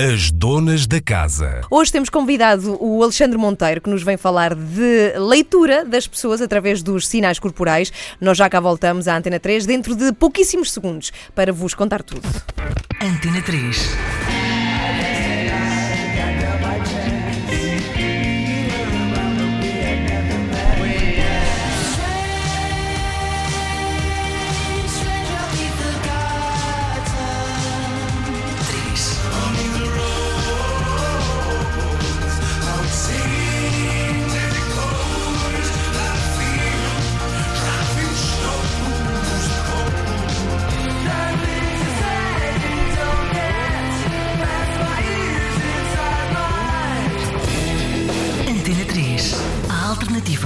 [0.00, 1.60] As donas da casa.
[1.70, 6.82] Hoje temos convidado o Alexandre Monteiro, que nos vem falar de leitura das pessoas através
[6.82, 7.92] dos sinais corporais.
[8.18, 12.22] Nós já cá voltamos à Antena 3 dentro de pouquíssimos segundos para vos contar tudo.
[13.02, 14.41] Antena 3.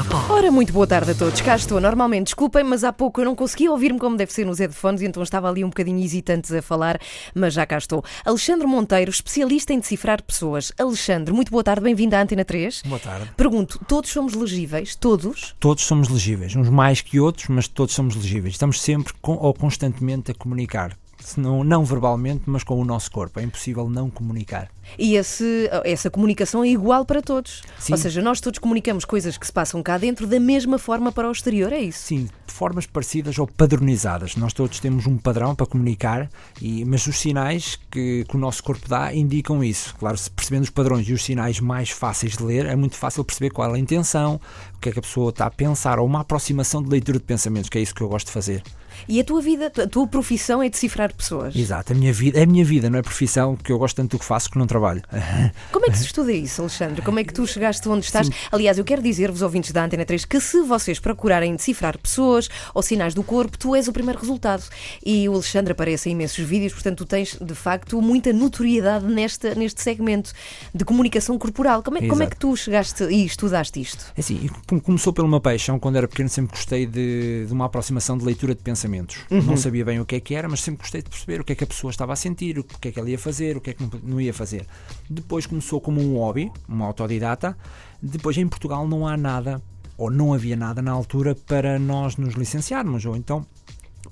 [0.04, 0.32] Pop.
[0.32, 1.40] Ora, muito boa tarde a todos.
[1.40, 1.80] Cá estou.
[1.80, 5.22] Normalmente, desculpem, mas há pouco eu não consegui ouvir-me como deve ser nos headphones, então
[5.22, 6.98] estava ali um bocadinho hesitante a falar,
[7.34, 8.04] mas já cá estou.
[8.24, 10.72] Alexandre Monteiro, especialista em decifrar pessoas.
[10.78, 12.82] Alexandre, muito boa tarde, bem-vindo à Antena 3.
[12.86, 13.30] Boa tarde.
[13.36, 14.94] Pergunto, todos somos legíveis?
[14.96, 15.54] Todos?
[15.60, 18.54] Todos somos legíveis, uns mais que outros, mas todos somos legíveis.
[18.54, 23.10] Estamos sempre com- ou constantemente a comunicar, se não, não verbalmente, mas com o nosso
[23.10, 23.40] corpo.
[23.40, 24.68] É impossível não comunicar.
[24.96, 27.62] E esse- essa comunicação é igual para todos.
[27.80, 27.92] Sim.
[27.94, 31.28] Ou seja, nós todos comunicamos coisas que se passam cá dentro da mesma forma para
[31.28, 31.98] o exterior, é isso?
[31.98, 34.36] Sim, de formas parecidas ou padronizadas.
[34.36, 36.30] Nós todos temos um padrão para comunicar,
[36.62, 39.96] e, mas os sinais que, que o nosso corpo dá indicam isso.
[39.98, 43.24] Claro, se percebendo os padrões e os sinais mais fáceis de ler, é muito fácil
[43.24, 44.40] perceber qual é a intenção,
[44.76, 47.24] o que é que a pessoa está a pensar, ou uma aproximação de leitura de
[47.24, 48.62] pensamentos, que é isso que eu gosto de fazer.
[49.08, 51.54] E a tua vida, a tua profissão é decifrar pessoas.
[51.54, 54.12] Exato, a minha vida é a minha vida, não é profissão, que eu gosto tanto
[54.12, 55.02] do que faço que não trabalho.
[55.72, 57.02] Como é que se estuda isso, Alexandre?
[57.02, 58.28] Como é que tu chegaste onde estás?
[58.50, 62.82] Aliás, eu quero dizer-vos, ouvintes da Antena 3, que se vocês procurarem decifrar pessoas ou
[62.82, 64.64] sinais do corpo, tu és o primeiro resultado.
[65.04, 69.54] E o Alexandre aparece em imensos vídeos, portanto, tu tens, de facto, muita notoriedade nesta,
[69.54, 70.32] neste segmento
[70.74, 71.82] de comunicação corporal.
[71.82, 74.12] Como é, como é que tu chegaste e estudaste isto?
[74.16, 74.48] É assim,
[74.82, 78.54] começou pela uma paixão, quando era pequeno sempre gostei de, de uma aproximação de leitura
[78.54, 79.18] de pensamentos.
[79.30, 81.52] Não sabia bem o que é que era, mas sempre gostei de perceber o que
[81.52, 83.60] é que a pessoa estava a sentir, o que é que ela ia fazer, o
[83.60, 84.66] que é que não ia fazer.
[85.10, 87.56] Depois começou como um hobby, uma autodidata.
[88.00, 89.60] Depois em Portugal não há nada,
[89.98, 93.44] ou não havia nada na altura, para nós nos licenciarmos, ou então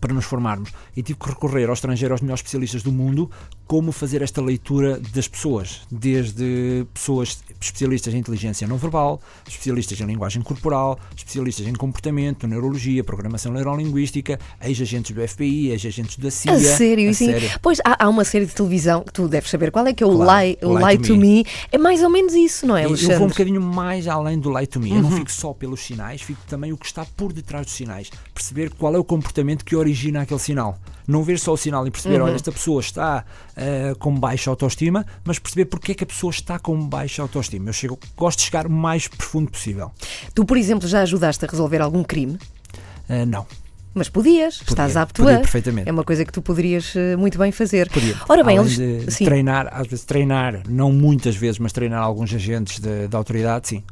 [0.01, 0.71] para nos formarmos.
[0.97, 3.31] E tive que recorrer ao estrangeiro, aos melhores especialistas do mundo,
[3.67, 10.05] como fazer esta leitura das pessoas, desde pessoas especialistas em inteligência não verbal, especialistas em
[10.05, 16.53] linguagem corporal, especialistas em comportamento, neurologia, programação neurolinguística, ex-agentes do FBI, ex-agentes da CIA.
[16.53, 17.27] A sério, a sim.
[17.27, 17.51] sério.
[17.63, 20.07] Pois há, há uma série de televisão que tu deves saber qual é, que é
[20.07, 21.47] o Claro, Lie, o o Lie to Me.
[21.73, 23.17] É mais ou menos isso, não é, Eu Alexandre?
[23.17, 24.91] vou um bocadinho mais além do light to me.
[24.91, 25.03] Eu Uhum.
[25.03, 28.11] não fico só pelos sinais, fico também o que está por detrás dos sinais.
[28.35, 30.79] Perceber qual é o comportamento que origina aquele sinal.
[31.07, 32.27] Não ver só o sinal e perceber, Uhum.
[32.27, 33.25] olha, esta pessoa está
[33.57, 37.69] ah, com baixa autoestima, mas perceber porque é que a pessoa está com baixa autoestima.
[37.69, 39.91] Eu chego, gosto de chegar o mais profundo possível.
[40.35, 42.39] Tu, por exemplo, já ajudaste a resolver algum crime?
[43.09, 43.47] Ah, não.
[43.97, 45.41] Mas podias, estás apto podia a.
[45.41, 45.89] perfeitamente.
[45.89, 47.89] É uma coisa que tu poderias eh, muito bem fazer.
[47.91, 48.17] Podia.
[48.29, 49.05] Ora bem, Além eles.
[49.07, 49.25] de Sim.
[49.25, 53.85] treinar, às vezes treinar, não muitas vezes, mas treinar alguns agentes da autoridade, sim.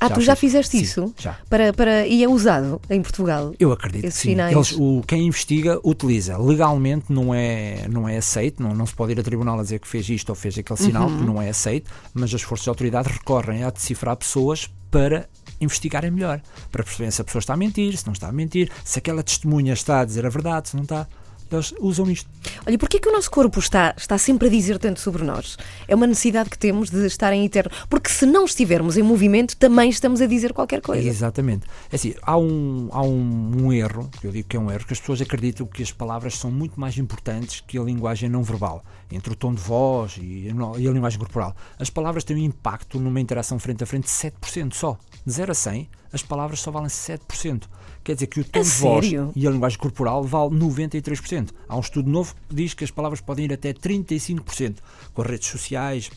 [0.00, 0.52] Ah, tu já fiz.
[0.52, 1.14] fizeste Sim, isso?
[1.18, 1.38] Já.
[1.48, 2.06] Para, para...
[2.06, 3.54] E é usado em Portugal?
[3.58, 4.30] Eu acredito Esses sim.
[4.30, 4.54] sinais.
[4.54, 6.36] Eles, o, quem investiga utiliza.
[6.36, 9.78] Legalmente não é, não é aceito, não, não se pode ir a tribunal a dizer
[9.78, 11.16] que fez isto ou fez aquele sinal, Uhum.
[11.16, 15.28] porque não é aceito, mas as forças de autoridade recorrem a decifrar pessoas para
[15.60, 16.40] investigarem melhor,
[16.70, 19.22] para perceberem se a pessoa está a mentir, se não está a mentir, se aquela
[19.22, 21.06] testemunha está a dizer a verdade, se não está.
[21.50, 22.28] Eles usam isto.
[22.66, 25.56] Olha, porquê que o nosso corpo está, está sempre a dizer tanto sobre nós?
[25.86, 27.70] É uma necessidade que temos de estar em eterno.
[27.88, 31.06] Porque se não estivermos em movimento, também estamos a dizer qualquer coisa.
[31.06, 31.66] Exatamente.
[31.90, 34.84] É assim, há, um, há um, um erro, que eu digo que é um erro,
[34.86, 38.42] que as pessoas acreditam que as palavras são muito mais importantes que a linguagem não
[38.42, 41.54] verbal, entre o tom de voz e e a linguagem corporal.
[41.78, 44.98] As palavras têm um impacto numa interação frente a frente de 7% só.
[45.24, 47.64] De 0 a 100, as palavras só valem 7%.
[48.04, 51.48] Quer dizer que o tom de voz e a linguagem corporal vale 93%.
[51.66, 54.76] Há um estudo novo que diz que as palavras podem ir até 35%,
[55.14, 56.10] com as redes sociais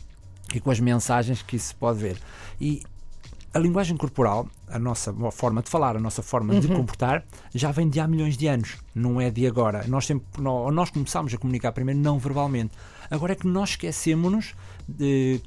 [0.54, 2.18] e com as mensagens que isso se pode ver.
[2.60, 2.82] E
[3.54, 6.60] a linguagem corporal, a nossa forma de falar, a nossa forma Uhum.
[6.60, 7.24] de comportar,
[7.54, 9.84] já vem de há milhões de anos, não é de agora.
[9.88, 12.72] Nós, sempre, nós, começámos a comunicar primeiro não verbalmente.
[13.10, 14.54] Agora é que nós esquecemos-nos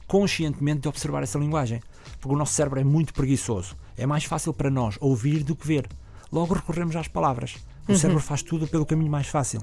[0.08, 1.82] conscientemente de observar essa linguagem,
[2.20, 3.76] porque o nosso cérebro é muito preguiçoso.
[3.96, 5.88] É mais fácil para nós ouvir do que ver.
[6.32, 7.56] Logo recorremos às palavras.
[7.88, 9.62] O cérebro faz tudo pelo caminho mais fácil.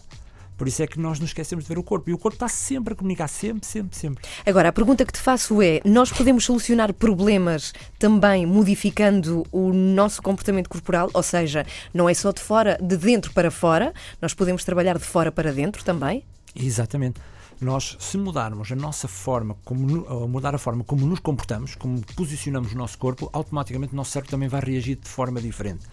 [0.58, 2.10] Por isso é que nós nos esquecemos de ver o corpo.
[2.10, 4.24] E o corpo está sempre a comunicar, sempre, sempre, sempre.
[4.44, 10.20] Agora, a pergunta que te faço é: nós podemos solucionar problemas também modificando o nosso
[10.20, 11.08] comportamento corporal?
[11.14, 15.04] Ou seja, não é só de fora, de dentro para fora, nós podemos trabalhar de
[15.04, 16.24] fora para dentro também?
[16.56, 17.20] Exatamente.
[17.60, 22.72] Nós, se mudarmos a nossa forma, como, mudar a forma como nos comportamos, como posicionamos
[22.72, 25.84] o nosso corpo, automaticamente o nosso cérebro também vai reagir de forma diferente.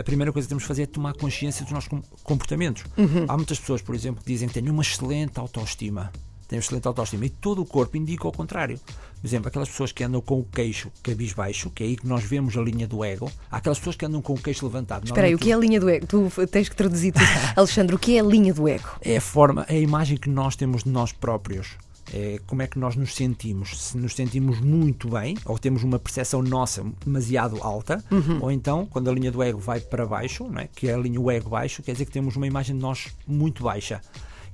[0.00, 2.84] A primeira coisa que temos de fazer é tomar consciência dos nossos com- comportamentos.
[3.28, 6.10] Há muitas pessoas, por exemplo, que dizem que têm uma excelente autoestima.
[6.48, 7.26] Têm uma excelente autoestima.
[7.26, 8.80] E todo o corpo indica o contrário.
[9.20, 12.24] Por exemplo, aquelas pessoas que andam com o queixo cabisbaixo, que é aí que nós
[12.24, 13.30] vemos a linha do ego.
[13.50, 15.04] Há aquelas pessoas que andam com o queixo levantado.
[15.04, 16.06] Espera aí, o que é a linha do ego?
[16.06, 17.12] Tu tens que traduzir.
[17.54, 18.88] Alexandre, o que é a linha do ego?
[19.02, 21.76] é a forma, é a imagem que nós temos de nós próprios.
[22.12, 23.80] É como é que nós nos sentimos.
[23.80, 28.04] Se nos sentimos muito bem, ou temos uma percepção nossa demasiado alta,
[28.40, 30.68] ou então, quando a linha do ego vai para baixo, não é?
[30.68, 33.08] que é a linha do ego baixo, quer dizer que temos uma imagem de nós
[33.26, 34.00] muito baixa.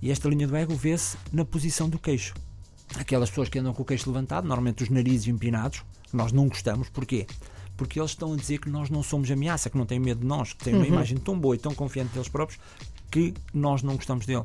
[0.02, 2.34] E esta linha do ego vê-se na posição do queixo.
[2.94, 5.82] Aquelas pessoas que andam com o queixo levantado, normalmente os narizes empinados,
[6.12, 6.88] nós não gostamos.
[6.90, 7.26] Porquê?
[7.76, 10.26] Porque eles estão a dizer que nós não somos ameaça, que não têm medo de
[10.26, 12.60] nós, que têm uma imagem tão boa e tão confiante deles próprios
[13.10, 14.44] que nós não gostamos dele.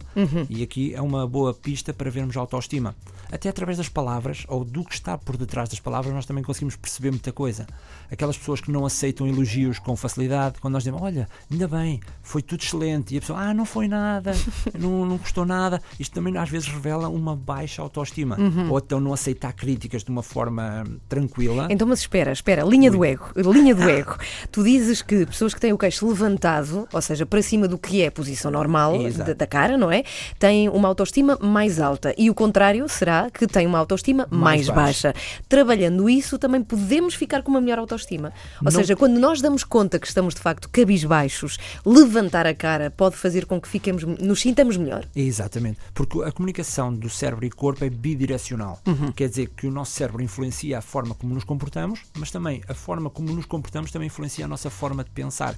[0.50, 2.96] E aqui é uma boa pista para vermos a autoestima.
[3.32, 6.76] Até através das palavras, ou do que está por detrás das palavras, nós também conseguimos
[6.76, 7.66] perceber muita coisa.
[8.12, 12.42] Aquelas pessoas que não aceitam elogios com facilidade, quando nós dizemos, olha, ainda bem, foi
[12.42, 14.34] tudo excelente, e a pessoa, ah, não foi nada,
[14.78, 18.38] não, não gostou nada, isto também às vezes revela uma baixa autoestima.
[18.70, 21.68] Ou então não aceitar críticas de uma forma tranquila.
[21.70, 24.18] Então, mas espera, espera, linha do ego, linha do ego.
[24.52, 28.02] Tu dizes que pessoas que têm o queixo levantado, ou seja, para cima do que
[28.02, 30.04] é a posição normal da, da cara, não é?
[30.38, 32.14] Têm uma autoestima mais alta.
[32.18, 35.14] E o contrário será que têm uma autoestima mais, Mais baixa.
[35.50, 38.34] Trabalhando isso, também podemos ficar com uma melhor autoestima.
[38.60, 42.92] Ou Não- seja, quando nós damos conta que estamos de facto cabisbaixos, levantar a cara
[42.92, 45.06] pode fazer com que fiquemos, nos sintamos melhor.
[45.16, 48.80] Exatamente, porque a comunicação do cérebro e corpo é bidirecional.
[49.16, 52.74] Quer dizer que o nosso cérebro influencia a forma como nos comportamos, mas também a
[52.74, 55.56] forma como nos comportamos também influencia a nossa forma de pensar.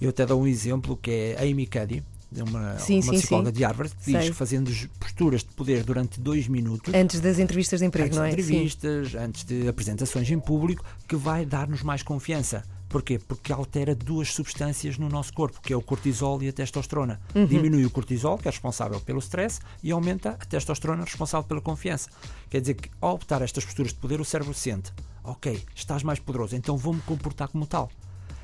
[0.00, 2.02] Eu até dou um exemplo que é a Amy Cuddy,
[2.36, 3.56] é uma, Sim, uma sim, psicóloga sim.
[3.56, 7.80] de Harvard, que diz que fazendo posturas de poder durante dois minutos, Antes das entrevistas
[7.80, 8.34] de emprego, antes não é?
[8.34, 8.52] de Sim.
[8.52, 12.64] entrevistas, antes de apresentações em público, que vai dar-nos mais confiança.
[12.88, 13.18] Porquê?
[13.18, 17.18] Porque altera duas substâncias no nosso corpo, que é o cortisol e a testosterona.
[17.34, 17.46] Uhum.
[17.46, 22.10] Diminui o cortisol, que é responsável pelo stress, e aumenta a testosterona, responsável pela confiança.
[22.50, 24.92] Quer dizer que, ao optar estas posturas de poder, o cérebro sente:
[25.24, 27.90] ok, estás mais poderoso, então vou-me comportar como tal.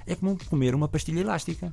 [0.06, 1.70] É como comer uma pastilha elástica.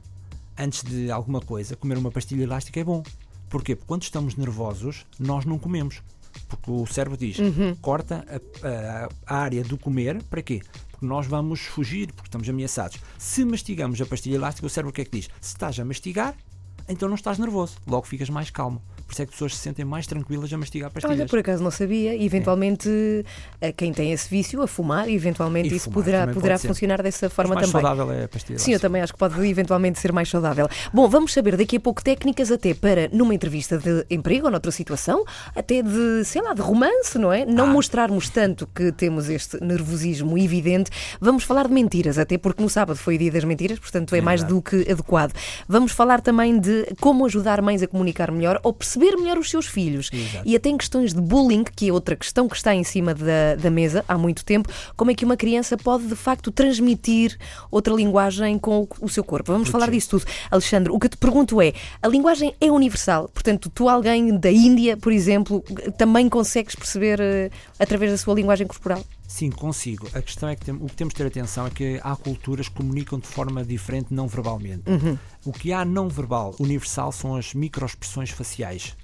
[0.57, 3.04] Antes de alguma coisa, comer uma pastilha elástica é bom.
[3.50, 3.75] Porquê?
[3.75, 6.02] Porque quando estamos nervosos, nós não comemos.
[6.48, 7.38] Porque o cérebro diz,
[7.81, 10.62] corta a, a- a área do comer, para quê?
[10.92, 12.98] Porque nós vamos fugir, porque estamos ameaçados.
[13.18, 15.30] Se mastigamos a pastilha elástica, o cérebro o que é que diz?
[15.40, 16.36] Se estás a mastigar,
[16.90, 18.81] então não estás nervoso, logo ficas mais calmo.
[19.06, 21.19] Por isso é que as pessoas se sentem mais tranquilas a mastigar pastilhas.
[21.19, 22.16] Olha, por acaso não sabia.
[22.16, 22.90] E eventualmente,
[23.62, 26.68] a quem tem esse vício, a fumar, eventualmente E isso fumar poderá, poderá ser.
[26.68, 27.81] funcionar dessa Mas forma mais também.
[27.86, 30.68] saudável é a pastilha Sim, eu também acho que pode eventualmente ser mais saudável.
[30.94, 34.72] Bom, vamos saber daqui a pouco técnicas até para, numa entrevista de emprego ou noutra
[34.72, 35.24] situação,
[35.56, 37.46] até de, sei lá, de romance, não é?
[37.46, 37.68] Não Ah.
[37.68, 40.90] mostrarmos tanto que temos este nervosismo evidente.
[41.22, 44.18] Vamos falar de mentiras, até porque no sábado foi o dia das mentiras, portanto é,
[44.18, 44.60] É mais verdade.
[44.60, 45.34] do que adequado.
[45.68, 49.66] Vamos falar também de como ajudar mães a comunicar melhor ou perceber melhor os seus
[49.66, 50.10] filhos.
[50.12, 50.44] Exato.
[50.48, 53.56] E até em questões de bullying, que é outra questão que está em cima da,
[53.56, 57.38] da mesa há muito tempo, como é que uma criança pode de facto transmitir
[57.69, 59.52] outra linguagem com o, seu corpo.
[59.52, 60.25] Vamos falar disso tudo.
[60.50, 63.30] Alexandre, o que te pergunto é: a linguagem é universal?
[63.34, 65.63] Portanto, tu, alguém da Índia, por exemplo,
[65.98, 67.50] também consegues perceber eh,
[67.80, 69.04] através da sua linguagem corporal?
[69.27, 70.08] Sim, consigo.
[70.13, 72.70] A questão é que tem- o que temos de ter atenção é que há culturas
[72.70, 74.84] que comunicam de forma diferente não verbalmente.
[75.44, 78.96] O que há não verbal universal são as microexpressões faciais.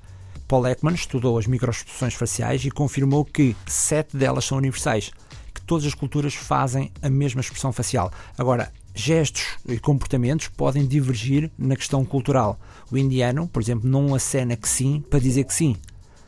[0.48, 5.12] Paul Ekman estudou as microexpressões faciais e confirmou que sete delas são universais,
[5.54, 8.12] que todas as culturas fazem a mesma expressão facial.
[8.38, 12.60] Agora, gestos e comportamentos podem divergir na questão cultural.
[12.92, 15.76] O indiano, por exemplo, não acena que sim para dizer que sim.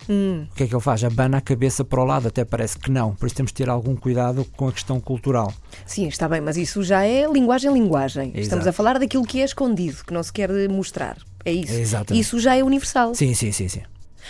[0.07, 1.03] O que é que ele faz?
[1.03, 3.15] Abana a cabeça para o lado, até parece que não.
[3.15, 5.53] Por isso temos de ter algum cuidado com a questão cultural.
[5.85, 8.31] Sim, está bem, mas isso já é linguagem-linguagem.
[8.35, 8.69] Estamos Exato.
[8.69, 11.17] a falar daquilo que é escondido, que não se quer mostrar.
[11.45, 11.73] É isso.
[12.11, 13.13] Isso já é universal.
[13.13, 13.81] Sim, sim, sim, sim.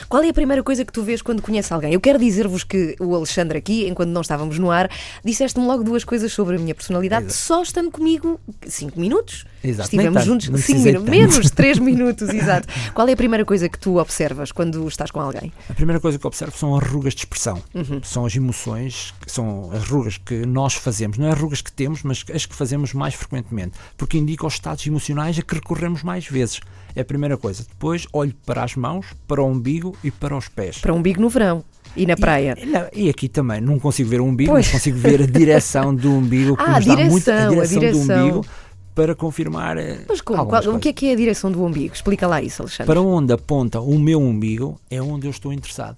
[0.09, 1.93] Qual é a primeira coisa que tu vês quando conheces alguém?
[1.93, 4.89] Eu quero dizer-vos que o Alexandre aqui, enquanto não estávamos no ar,
[5.23, 7.37] disseste-me logo duas coisas sobre a minha personalidade, Exato.
[7.37, 9.45] só estando comigo cinco minutos.
[9.63, 9.87] Exato.
[9.87, 11.31] Estivemos tanto, juntos não cinco precisei minutos, de tanto.
[11.33, 12.67] menos três minutos, exato.
[12.93, 15.53] Qual é a primeira coisa que tu observas quando estás com alguém?
[15.69, 17.61] A primeira coisa que observo são as rugas de expressão.
[17.73, 18.01] Uhum.
[18.03, 21.17] São as emoções, são as rugas que nós fazemos.
[21.17, 23.77] Não é as rugas que temos, mas as que fazemos mais frequentemente.
[23.97, 26.59] Porque indica os estados emocionais a que recorremos mais vezes.
[26.95, 27.63] É a primeira coisa.
[27.67, 30.77] Depois olho para as mãos, para o umbigo e para os pés.
[30.79, 31.63] Para um umbigo no verão
[31.95, 32.55] e na praia.
[32.59, 34.65] E, não, e aqui também, não consigo ver o umbigo, Pois.
[34.67, 37.65] mas consigo ver a direção do umbigo, que Ah, nos dá muito a direção, a
[37.65, 38.45] direção, do umbigo
[38.95, 39.77] para confirmar.
[39.77, 40.45] eh, Mas como?
[40.45, 41.93] Qual- o que é que é a direção do umbigo?
[41.95, 42.85] Explica lá isso, Alexandre.
[42.85, 45.97] Para onde aponta o meu umbigo é onde eu estou interessado.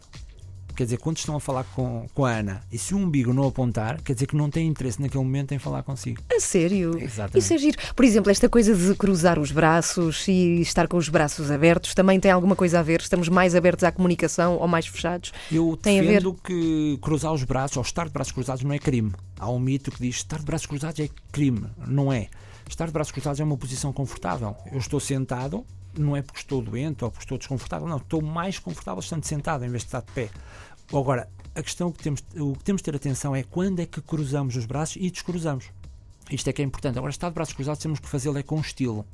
[0.75, 3.47] Quer dizer, quando estão a falar com, com a Ana e se o umbigo não
[3.47, 6.21] apontar, quer dizer que não tem interesse naquele momento em falar consigo.
[6.35, 6.97] A sério?
[7.01, 7.39] Exatamente.
[7.39, 7.77] Isso é giro.
[7.95, 12.19] Por exemplo, esta coisa de cruzar os braços e estar com os braços abertos também
[12.19, 12.99] tem alguma coisa a ver?
[13.01, 15.31] Estamos mais abertos à comunicação ou mais fechados?
[15.51, 16.23] Eu Tem a ver?
[16.43, 19.13] que cruzar os braços ou estar de braços cruzados não é crime.
[19.39, 21.67] Há um mito que diz estar de braços cruzados é crime.
[21.87, 22.27] Não é.
[22.67, 24.55] Estar de braços cruzados é uma posição confortável.
[24.71, 25.63] Eu estou sentado,
[25.97, 27.97] não é porque estou doente ou porque estou desconfortável, não.
[27.97, 30.29] Estou mais confortável estando sentado em vez de estar de pé.
[30.89, 34.01] Agora, a questão que temos, o que temos de ter atenção é quando é que
[34.01, 35.65] cruzamos os braços e descruzamos.
[36.29, 36.97] Isto é que é importante.
[36.97, 39.05] Agora, estar de braços cruzados temos que fazê-lo é com estilo.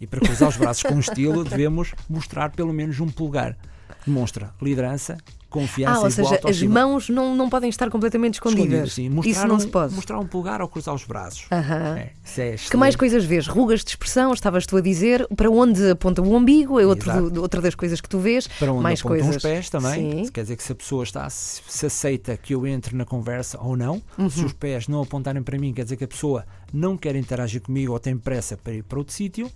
[0.00, 3.56] E para cruzar os braços com estilo, devemos mostrar pelo menos um pulgar.
[4.04, 5.16] Demonstra liderança,
[5.54, 8.92] confiança Ah, ou seja, as mãos não, não podem estar completamente escondidas.
[8.94, 9.08] Sim.
[9.08, 9.94] Mostrar Isso não um, se pode.
[9.94, 11.46] Mostrar um pulgar ao cruzar os braços.
[11.52, 11.96] Aham.
[11.98, 13.46] É, isso é Que mais coisas vês?
[13.46, 17.40] Rugas de expressão, estavas tu a dizer, para onde aponta o umbigo, é outro do-
[17.42, 18.48] outra das coisas que tu vês.
[18.48, 19.36] Para onde mais apontam coisas.
[19.36, 20.24] os pés também.
[20.24, 20.32] Sim.
[20.32, 23.58] Quer dizer que se a pessoa está, se, se aceita que eu entre na conversa
[23.60, 24.02] ou não.
[24.18, 24.28] Uhum.
[24.28, 27.60] Se os pés não apontarem para mim, quer dizer que a pessoa não quer interagir
[27.62, 29.48] comigo ou tem pressa para ir para outro sítio.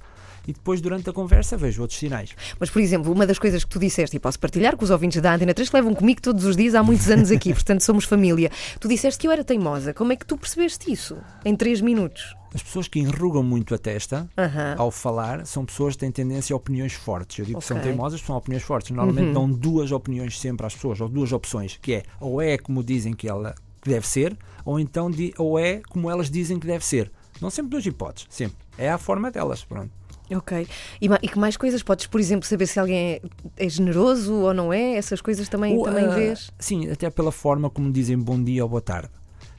[0.46, 2.34] E depois, durante a conversa, vejo outros sinais.
[2.58, 5.20] Mas, por exemplo, uma das coisas que tu disseste, e posso partilhar com os ouvintes
[5.20, 8.04] da Antena 3, que levam comigo todos os dias há muitos anos aqui, portanto somos
[8.04, 8.50] família.
[8.80, 9.92] Tu disseste que eu era teimosa.
[9.92, 11.16] Como é que tu percebeste isso?
[11.44, 12.34] Em três minutos?
[12.54, 14.74] As pessoas que enrugam muito a testa Aham.
[14.78, 17.38] ao falar são pessoas que têm tendência a opiniões fortes.
[17.40, 17.76] Eu digo que são.
[17.76, 17.82] Uhum.
[17.82, 18.90] teimosas, são opiniões fortes.
[18.90, 22.82] Normalmente dão duas opiniões sempre às pessoas, ou duas opções, que é ou é como
[22.82, 26.66] dizem que ela que deve ser, ou então di- ou é como elas dizem que
[26.66, 27.12] deve ser.
[27.40, 28.56] Não sempre duas hipóteses, sempre.
[28.78, 29.90] É a forma delas, pronto.
[30.30, 30.66] Ok.
[31.00, 31.82] E, e que mais coisas?
[31.82, 33.20] Podes, por exemplo, saber se alguém é,
[33.56, 34.94] é generoso ou não é?
[34.96, 36.50] Essas coisas também, Ou, também ah, vês?
[36.58, 39.08] Sim, até pela forma como dizem bom dia ou boa tarde.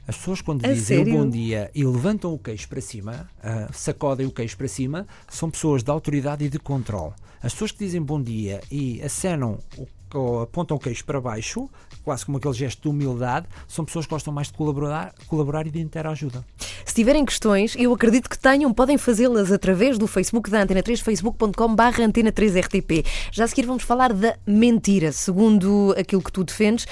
[0.06, 1.18] As pessoas quando A dizem o sério?
[1.18, 5.50] bom dia e levantam o queixo para cima, ah, sacodem o queixo para cima, são
[5.50, 7.12] pessoas de autoridade e de controle.
[7.42, 11.68] As pessoas que dizem bom dia e acenam o- ou apontam o queixo para baixo,
[12.04, 15.70] quase como aquele gesto de humildade, são pessoas que gostam mais de colaborar, colaborar e
[15.70, 16.44] de interajuda.
[16.84, 21.00] Se tiverem questões, eu acredito que tenham, podem fazê-las através do Facebook da Antena 3,
[21.00, 23.06] facebook.com.br Antena 3 RTP.
[23.30, 25.12] Já a seguir vamos falar da mentira.
[25.12, 26.86] Segundo aquilo que tu defendes,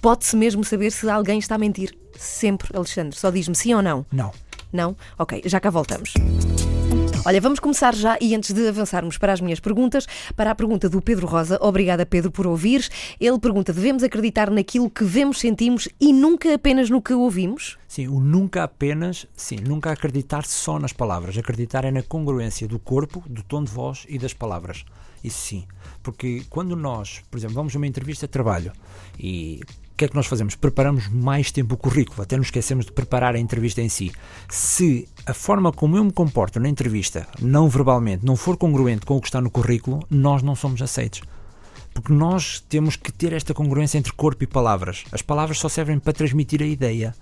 [0.00, 1.96] pode-se mesmo saber se alguém está a mentir.
[2.16, 3.16] Sempre, Alexandre.
[3.16, 4.04] Só diz-me sim ou não.
[4.10, 4.32] Não.
[4.72, 4.96] Não?
[5.18, 6.14] Ok, já cá voltamos.
[7.26, 10.06] Olha, vamos começar já e antes de avançarmos para as minhas perguntas,
[10.36, 11.58] para a pergunta do Pedro Rosa.
[11.60, 12.90] Obrigada, Pedro, por ouvires.
[13.18, 17.78] Ele pergunta: devemos acreditar naquilo que vemos, sentimos e nunca apenas no que ouvimos?
[17.88, 21.38] Sim, o nunca apenas, sim, nunca acreditar só nas palavras.
[21.38, 24.84] Acreditar é na congruência do corpo, do tom de voz e das palavras.
[25.22, 25.64] Isso sim.
[26.02, 28.72] Porque quando nós, por exemplo, vamos a uma entrevista de trabalho
[29.18, 29.60] e
[29.94, 30.56] o que é que nós fazemos?
[30.56, 34.10] Preparamos mais tempo o currículo, até nos esquecemos de preparar a entrevista em si.
[34.48, 39.16] Se a forma como eu me comporto na entrevista, não verbalmente, não for congruente com
[39.16, 41.20] o que está no currículo, nós não somos aceitos.
[41.94, 45.04] Porque nós temos que ter esta congruência entre corpo e palavras.
[45.12, 47.14] As palavras só servem para transmitir a ideia.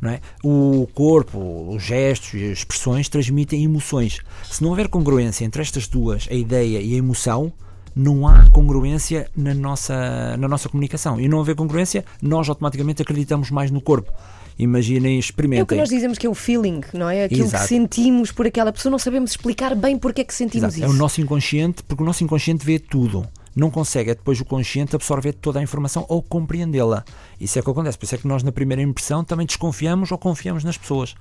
[0.00, 0.20] Não é?
[0.44, 4.20] O corpo, os gestos e as expressões transmitem emoções.
[4.48, 7.52] Se não houver congruência entre estas duas, a ideia e a emoção,
[7.94, 11.20] não há congruência na nossa, na nossa comunicação.
[11.20, 14.12] E não haver congruência, nós automaticamente acreditamos mais no corpo.
[14.58, 15.78] Imaginem, É o que experimentem.
[15.78, 17.24] nós dizemos que é o feeling, não é?
[17.24, 17.62] Aquilo Exato.
[17.62, 20.84] que sentimos por aquela pessoa, não sabemos explicar bem porque é que sentimos Exato.
[20.84, 20.94] É isso.
[20.94, 23.26] o nosso inconsciente, porque o nosso inconsciente vê tudo.
[23.56, 27.04] Não consegue, é depois o consciente absorver toda a informação ou compreendê-la.
[27.40, 27.98] Isso é o que acontece.
[27.98, 31.14] Por isso é que nós, na primeira impressão, também desconfiamos ou confiamos nas pessoas.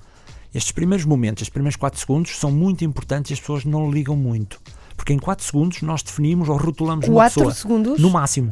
[0.53, 4.15] Estes primeiros momentos, estes primeiros 4 segundos, são muito importantes e as pessoas não ligam
[4.15, 4.59] muito.
[4.99, 7.53] Porque em 4 segundos nós definimos ou rotulamos uma pessoa.
[7.53, 8.01] segundos?
[8.01, 8.51] No máximo.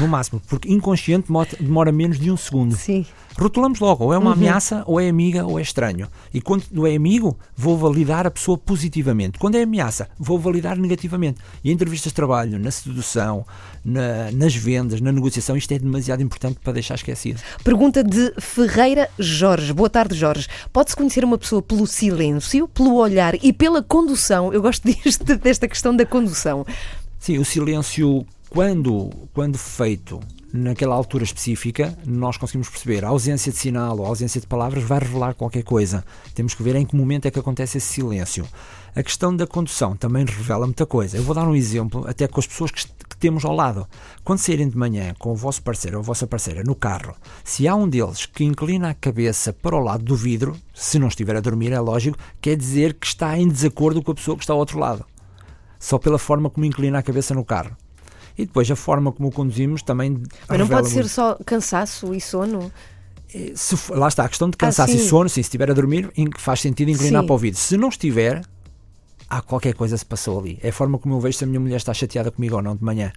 [0.00, 0.40] No máximo.
[0.48, 1.28] Porque inconsciente
[1.60, 2.74] demora- menos de um segundo.
[2.76, 3.04] Sim.
[3.36, 4.36] Rotulamos logo, ou é uma Uhum.
[4.36, 6.06] ameaça, ou é amiga, ou é estranho.
[6.32, 9.40] E quando é amigo, vou validar a pessoa positivamente.
[9.40, 11.40] Quando é ameaça, vou validar negativamente.
[11.64, 13.44] E em entrevistas de trabalho, na sedução,
[13.84, 17.40] na- nas vendas, na negociação, isto é demasiado importante para deixar esquecido.
[17.64, 19.72] Pergunta de Ferreira Jorge.
[19.72, 20.46] Boa tarde, Jorge.
[20.72, 24.52] Pode-se conhecer uma pessoa pelo silêncio, pelo olhar e pela condução?
[24.52, 26.64] Eu gosto disto, desta questão da condução.
[27.18, 28.24] Sim, o silêncio,
[28.54, 30.20] quando, quando feito
[30.52, 34.84] naquela altura específica, nós conseguimos perceber a ausência de sinal ou a ausência de palavras
[34.84, 36.04] vai revelar qualquer coisa.
[36.36, 38.46] Temos que ver em que momento é que acontece esse silêncio.
[38.94, 41.16] A questão da condução também revela muita coisa.
[41.16, 43.88] Eu vou dar um exemplo, até com as pessoas que, que temos ao lado.
[44.22, 47.66] Quando saírem de manhã com o vosso parceiro ou a vossa parceira no carro, se
[47.66, 51.34] há um deles que inclina a cabeça para o lado do vidro, se não estiver
[51.34, 54.52] a dormir, é lógico, quer dizer que está em desacordo com a pessoa que está
[54.52, 55.04] ao outro lado
[55.76, 57.76] só pela forma como inclina a cabeça no carro.
[58.36, 60.20] E depois a forma como o conduzimos também.
[60.48, 61.08] Mas não pode ser muito.
[61.08, 62.72] só cansaço e sono?
[63.54, 65.74] Se for- lá está, a questão de cansaço Ah, e sono, sim, se estiver a
[65.74, 67.26] dormir, faz sentido inclinar Sim.
[67.26, 67.58] para o vidro.
[67.60, 68.42] Se não estiver,
[69.28, 70.58] há qualquer coisa se passou ali.
[70.62, 72.76] É a forma como eu vejo se a minha mulher está chateada comigo ou não
[72.76, 73.12] de manhã.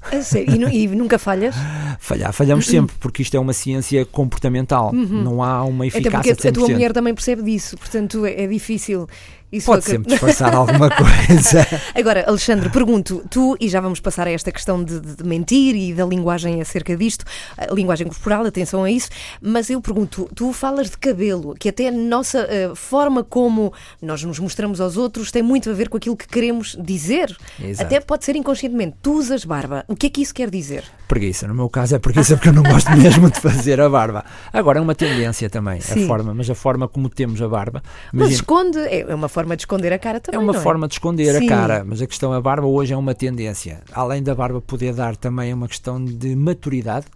[0.00, 0.68] A sério?
[0.70, 1.54] E, e nunca falhas?
[1.98, 4.92] Falhar, falhamos sempre, porque isto é uma ciência comportamental.
[4.92, 6.72] Não há uma Até eficácia porque de a tua 100%.
[6.72, 9.08] mulher também percebe disso, portanto é, é difícil.
[9.50, 11.66] Isso Pode aca- sempre disfarçar alguma coisa.
[11.94, 15.94] Agora, Alexandre, pergunto, tu, e já vamos passar a esta questão de, de- mentir e
[15.94, 17.24] da linguagem acerca disto,
[17.56, 19.08] a linguagem corporal, atenção a isso,
[19.40, 24.22] mas eu pergunto, tu falas de cabelo, que até a nossa eh, forma como nós
[24.22, 27.36] nos mostramos aos outros tem muito a ver com aquilo que queremos dizer.
[27.62, 27.86] Exato.
[27.86, 28.96] Até pode ser inconscientemente.
[29.02, 29.84] Tu usas barba.
[29.88, 30.84] O que é que isso quer dizer?
[31.08, 34.24] Preguiça, no meu caso é preguiça porque eu não gosto mesmo de fazer a barba.
[34.52, 36.04] Agora é uma tendência também, Sim.
[36.04, 37.82] a forma, mas a forma como temos a barba.
[38.12, 40.40] Mas imagina- esconde, é é uma forma de esconder a cara É também.
[40.40, 41.46] uma não forma de esconder Sim.
[41.46, 43.80] a cara, mas a questão a barba hoje é uma tendência.
[43.90, 47.06] Além da barba poder dar também uma questão de maturidade,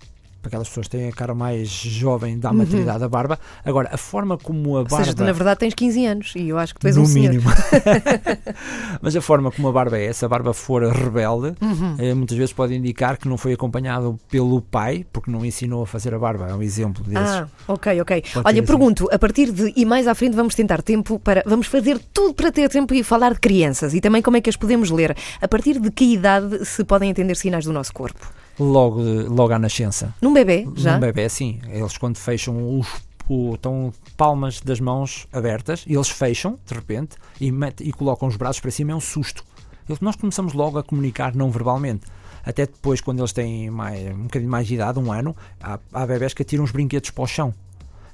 [0.43, 3.39] para aquelas pessoas que têm a cara mais jovem, dá maturidade à barba.
[3.65, 4.79] Agora, a forma como a Uhum.
[4.79, 5.05] Ou barba.
[5.05, 7.09] seja, tu na verdade tens 15 anos e eu acho que tu és no um
[7.09, 7.49] mínimo.
[9.01, 11.97] Mas a forma como a barba é, se a barba for rebelde, Uhum.
[11.99, 15.87] eh, muitas vezes pode indicar que não foi acompanhado pelo pai, porque não ensinou a
[15.87, 16.49] fazer a barba.
[16.49, 17.29] É um exemplo desses.
[17.31, 18.23] Ah, ok, ok.
[18.23, 18.67] Pode Olha, assim.
[18.67, 19.73] pergunto, a partir de.
[19.77, 21.43] E mais à frente vamos tentar tempo para.
[21.47, 24.51] Vamos fazer tudo para ter tempo e falar de crianças e também como é que
[24.51, 25.17] as podemos ler.
[25.41, 28.33] A partir de que idade se podem entender sinais do nosso corpo?
[28.59, 30.15] Logo, logo à nascença.
[30.21, 30.95] Num bebê, já?
[30.95, 31.61] Num bebê, sim.
[31.69, 32.87] Eles quando fecham os
[33.29, 38.29] o- estão palmas das mãos abertas e eles fecham de repente e, mete- e colocam
[38.29, 39.45] os braços para cima, é um susto.
[39.89, 42.05] Eles- Nós começamos logo a comunicar não verbalmente.
[42.45, 46.07] Até depois, quando eles têm mais, um bocadinho mais de idade, um ano, há, há
[46.07, 47.55] bebés que atiram os brinquedos para o chão.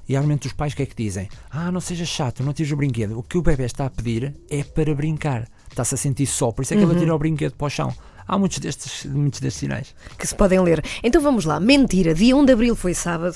[0.07, 1.27] E realmente os pais o que é que dizem?
[1.51, 3.17] Ah, não seja chato, não tires o brinquedo.
[3.17, 5.47] O que o bebê está a pedir é para brincar.
[5.69, 7.93] Está-se a sentir só, por isso é que ele atira o brinquedo para o chão.
[8.29, 9.95] Há muitos destes, muitos destes sinais.
[10.17, 10.83] Que se podem ler.
[11.03, 11.59] Então vamos lá.
[11.59, 12.13] Mentira.
[12.13, 13.35] Dia 1 de abril foi sábado.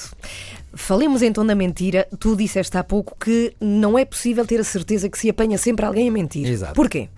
[0.74, 2.08] Falemos então da mentira.
[2.20, 5.84] Tu disseste há pouco que não é possível ter a certeza que se apanha sempre
[5.84, 6.46] alguém a mentir.
[6.48, 6.74] Exato.
[6.76, 7.10] Porquê?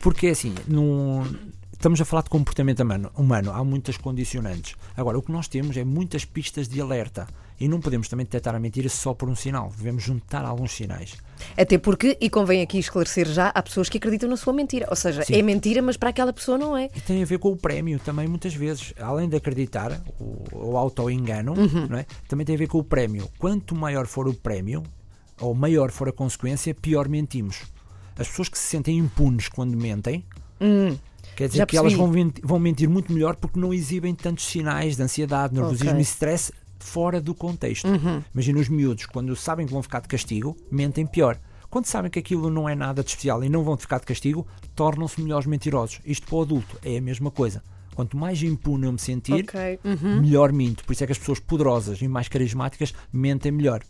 [0.00, 1.24] Porque assim, num-
[1.72, 4.76] estamos a falar de comportamento humano, humano, há muitas condicionantes.
[4.96, 7.26] Agora, o que nós temos é muitas pistas de alerta
[7.64, 11.16] e não podemos também detectar a mentira só por um sinal, devemos juntar alguns sinais.
[11.56, 14.86] Até porque, e convém aqui esclarecer já, há pessoas que acreditam na sua mentira.
[14.90, 15.36] Ou seja, Sim.
[15.36, 16.90] é mentira, mas para aquela pessoa não é.
[16.94, 18.92] E tem a ver com o prémio também, muitas vezes.
[19.00, 21.54] Além de acreditar, o, o auto-engano,
[21.88, 22.04] não é?
[22.28, 23.30] também tem a ver com o prémio.
[23.38, 24.82] Quanto maior for o prémio,
[25.40, 27.62] ou maior for a consequência, pior mentimos.
[28.18, 30.22] As pessoas que se sentem impunes quando mentem,
[31.34, 34.96] quer dizer que elas vão mentir, vão mentir muito melhor porque não exibem tantos sinais
[34.96, 36.00] de ansiedade, nervosismo Ok.
[36.00, 36.52] e stress
[36.84, 37.88] fora do contexto.
[37.88, 38.22] Uhum.
[38.32, 41.38] Imagina os miúdos, quando sabem que vão ficar de castigo, mentem pior.
[41.70, 44.46] Quando sabem que aquilo não é nada de especial e não vão ficar de castigo,
[44.76, 46.00] tornam-se melhores mentirosos.
[46.04, 47.62] Isto para o adulto é a mesma coisa.
[47.94, 49.78] Quanto mais impune eu me sentir, Ok.
[49.84, 50.20] Uhum.
[50.20, 50.84] melhor minto.
[50.84, 53.82] Por isso é que as pessoas poderosas e mais carismáticas mentem melhor.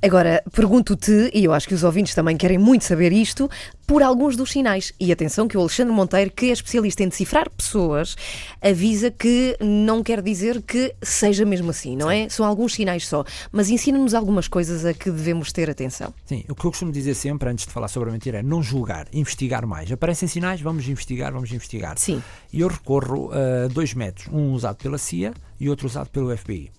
[0.00, 3.50] Agora, pergunto-te, e eu acho que os ouvintes também querem muito saber isto,
[3.86, 4.92] por alguns dos sinais.
[4.98, 8.16] E atenção que o Alexandre Monteiro, que é especialista em decifrar pessoas,
[8.60, 12.28] avisa que não quer dizer que seja mesmo assim, não é?
[12.28, 13.24] São alguns sinais só.
[13.50, 16.14] Mas ensina-nos algumas coisas a que devemos ter atenção.
[16.24, 18.62] Sim, o que eu costumo dizer sempre, antes de falar sobre a mentira, é não
[18.62, 19.90] julgar, investigar mais.
[19.92, 21.98] Aparecem sinais, vamos investigar, vamos investigar.
[21.98, 22.22] Sim.
[22.52, 26.70] E eu recorro a dois métodos, um usado pela CIA e outro usado pelo FBI.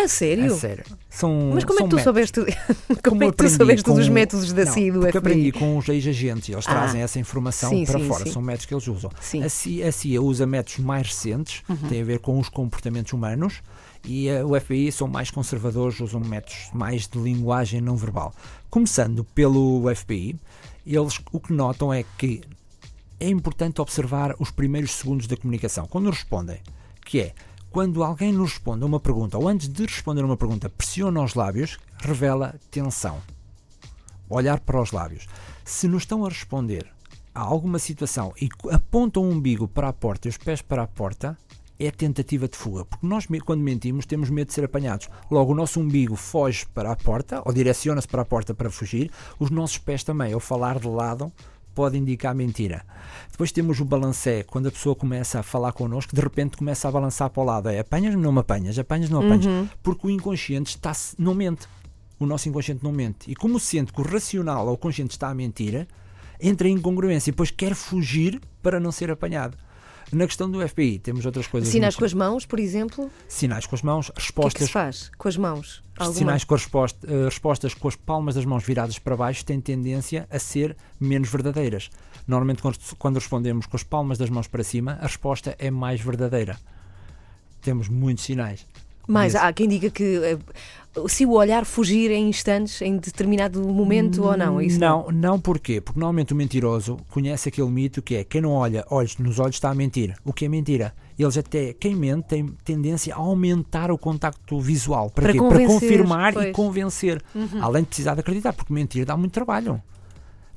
[0.00, 0.52] A sério?
[0.52, 0.84] A sério.
[1.10, 2.04] São, Mas como é que tu métodos.
[2.04, 2.40] soubeste,
[3.02, 5.18] como é que tu soubeste com- dos métodos da e do porque FBI?
[5.18, 6.70] aprendi com os ex-agentes, eles Ah.
[6.70, 8.30] trazem essa informação Sim, para sim, fora, sim.
[8.32, 9.10] são métodos que eles usam.
[9.20, 9.42] Sim.
[9.42, 11.76] A CIA, a CIA usa métodos mais recentes, Uhum.
[11.88, 13.60] têm a ver com os comportamentos humanos,
[14.04, 18.32] e eh, o FBI são mais conservadores, usam métodos mais de linguagem não verbal.
[18.70, 20.36] Começando pelo FBI,
[20.86, 22.40] eles o que notam é que
[23.18, 26.60] é importante observar os primeiros segundos da comunicação, quando respondem,
[27.04, 27.32] que é
[27.70, 31.22] quando alguém nos responde a uma pergunta, ou antes de responder a uma pergunta, pressiona
[31.22, 33.20] os lábios, revela tensão.
[34.28, 35.26] Olhar para os lábios.
[35.64, 36.86] Se nos estão a responder
[37.34, 40.86] a alguma situação e apontam o umbigo para a porta e os pés para a
[40.86, 41.36] porta,
[41.78, 42.84] é tentativa de fuga.
[42.84, 45.08] Porque nós, quando mentimos, temos medo de ser apanhados.
[45.30, 49.10] Logo, o nosso umbigo foge para a porta, ou direciona-se para a porta para fugir.
[49.38, 51.32] Os nossos pés também, ao falar de lado,
[51.78, 52.84] pode indicar mentira.
[53.30, 56.90] Depois temos o balancé, quando a pessoa começa a falar connosco, de repente começa a
[56.90, 57.68] balançar para o lado.
[57.68, 59.46] É apanhas, não me apanhas, apanhas, não apanhas.
[59.80, 61.68] Porque o inconsciente está não mente.
[62.18, 63.30] O nosso inconsciente não mente.
[63.30, 65.86] E como sente que o racional ou o consciente está a mentir,
[66.40, 69.56] entra em incongruência e depois quer fugir para não ser apanhado.
[70.10, 71.68] Na questão do FBI, temos outras coisas.
[71.68, 73.10] Sinais muito- com as mãos, por exemplo.
[73.28, 75.82] Sinais com as mãos, O que é que respostas se faz com as mãos?
[75.98, 76.18] Alguma?
[76.18, 79.60] Sinais com a resposta, eh, respostas com as palmas das mãos viradas para baixo têm
[79.60, 81.90] tendência a ser menos verdadeiras.
[82.26, 82.62] Normalmente,
[82.98, 86.58] quando, respondemos com as palmas das mãos para cima, a resposta é mais verdadeira.
[87.60, 88.64] Temos muitos sinais.
[89.06, 90.38] Mas há quem diga que eh,
[91.06, 94.60] se o olhar fugir em instantes, em determinado momento ou não?
[94.60, 95.80] Isso não, não porquê?
[95.80, 99.56] Porque normalmente o mentiroso conhece aquele mito que é quem não olha olhos nos olhos
[99.56, 100.16] está a mentir.
[100.24, 100.94] O que é mentira?
[101.18, 105.10] Eles até, quem mente tem tendência a aumentar o contacto visual.
[105.10, 106.46] Para, Para Para confirmar e pois.
[106.46, 106.52] Uhum.
[106.52, 107.22] convencer.
[107.60, 109.82] Além de precisar de acreditar, porque mentir dá muito trabalho.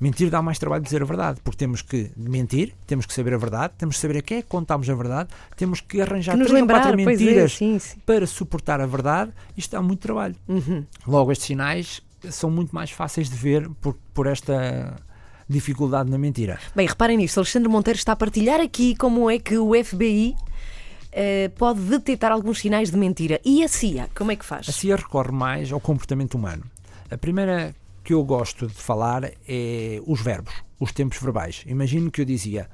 [0.02, 3.36] Mentir dá mais trabalho de dizer a verdade, porque temos que mentir, temos que saber
[3.36, 6.36] a verdade, temos que saber a quem é que contamos a verdade, temos que arranjar
[6.36, 8.00] Que três ou quatro lembrar, é, mentiras sim, sim.
[8.04, 9.32] para suportar a verdade.
[9.56, 10.36] Isto dá muito trabalho.
[10.48, 10.84] Uhum.
[11.06, 14.96] Logo, estes sinais são muito mais fáceis de ver por, por esta
[15.48, 16.58] dificuldade na mentira.
[16.76, 20.36] Bem, reparem nisto, Alexandre Monteiro está a partilhar aqui como é que o FBI
[21.12, 23.40] eh, pode detectar alguns sinais de mentira.
[23.46, 24.68] E a CIA, como é que faz?
[24.68, 26.64] A CIA recorre mais ao comportamento humano.
[27.12, 31.64] A primeira que eu gosto de falar é os verbos, os tempos verbais.
[31.68, 32.70] Imagino que eu dizia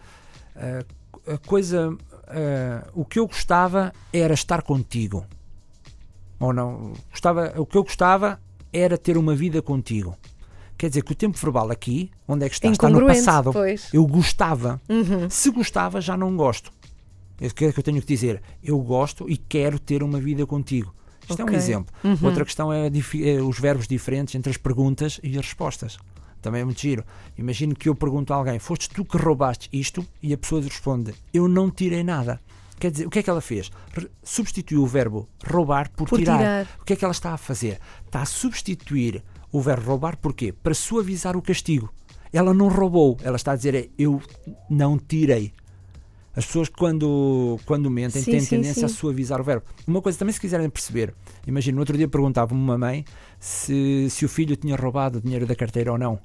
[0.55, 0.83] "Ah,
[1.27, 1.95] a coisa,
[2.27, 5.25] ah, o que eu gostava era estar contigo.
[6.39, 8.39] Ou não, gostava, o que eu gostava
[8.71, 10.15] era ter uma vida contigo.
[10.77, 12.69] Quer dizer que o tempo verbal aqui, onde é que está?
[12.69, 13.51] Está no passado.
[13.51, 13.89] pois.
[13.91, 14.79] Eu gostava.
[14.87, 15.27] Uhum.
[15.29, 16.71] Se gostava, já não gosto.
[17.41, 18.41] O que é que eu tenho que dizer?
[18.63, 20.93] Eu gosto e quero ter uma vida contigo.
[21.29, 21.55] Isto é Ok.
[21.55, 21.93] um exemplo.
[22.03, 22.17] Uhum.
[22.23, 25.97] Outra questão é, é os verbos diferentes entre as perguntas e as respostas.
[26.41, 27.03] Também é muito giro.
[27.37, 30.05] Imagino que eu pergunto a alguém: Foste tu que roubaste isto?
[30.21, 32.39] E a pessoa responde: Eu não tirei nada.
[32.79, 33.71] Quer dizer, o que é que ela fez?
[34.23, 36.67] Substituiu o verbo roubar por, Por tirar.
[36.79, 37.79] O que é que ela está a fazer?
[38.05, 40.51] Está a substituir o verbo roubar porquê?
[40.53, 41.91] Para suavizar o castigo.
[42.31, 44.21] Ela não roubou, ela está a dizer é, eu
[44.69, 45.53] não tirei.
[46.37, 48.93] As pessoas quando, quando mentem Sim, têm sim, tendência a sim.
[48.93, 49.65] suavizar o verbo.
[49.87, 51.11] Uma coisa também se quiserem perceber,
[51.47, 53.03] imagina, no outro dia perguntava-me uma mãe
[53.39, 56.19] se, se o filho tinha roubado o dinheiro da carteira ou não.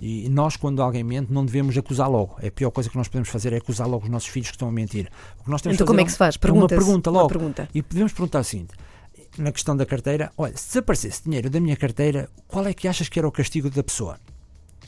[0.00, 2.36] E nós, quando alguém mente, não devemos acusar logo.
[2.40, 4.56] É a pior coisa que nós podemos fazer é acusar logo os nossos filhos que
[4.56, 5.10] estão a mentir.
[5.40, 6.38] O que nós temos Então como é que se faz?
[6.42, 7.28] é uma pergunta Uma logo.
[7.28, 7.68] pergunta.
[7.74, 8.72] E podemos perguntar o seguinte:
[9.36, 13.10] na questão da carteira, olha, se desaparecesse dinheiro da minha carteira, qual é que achas
[13.10, 14.18] que era o castigo da pessoa?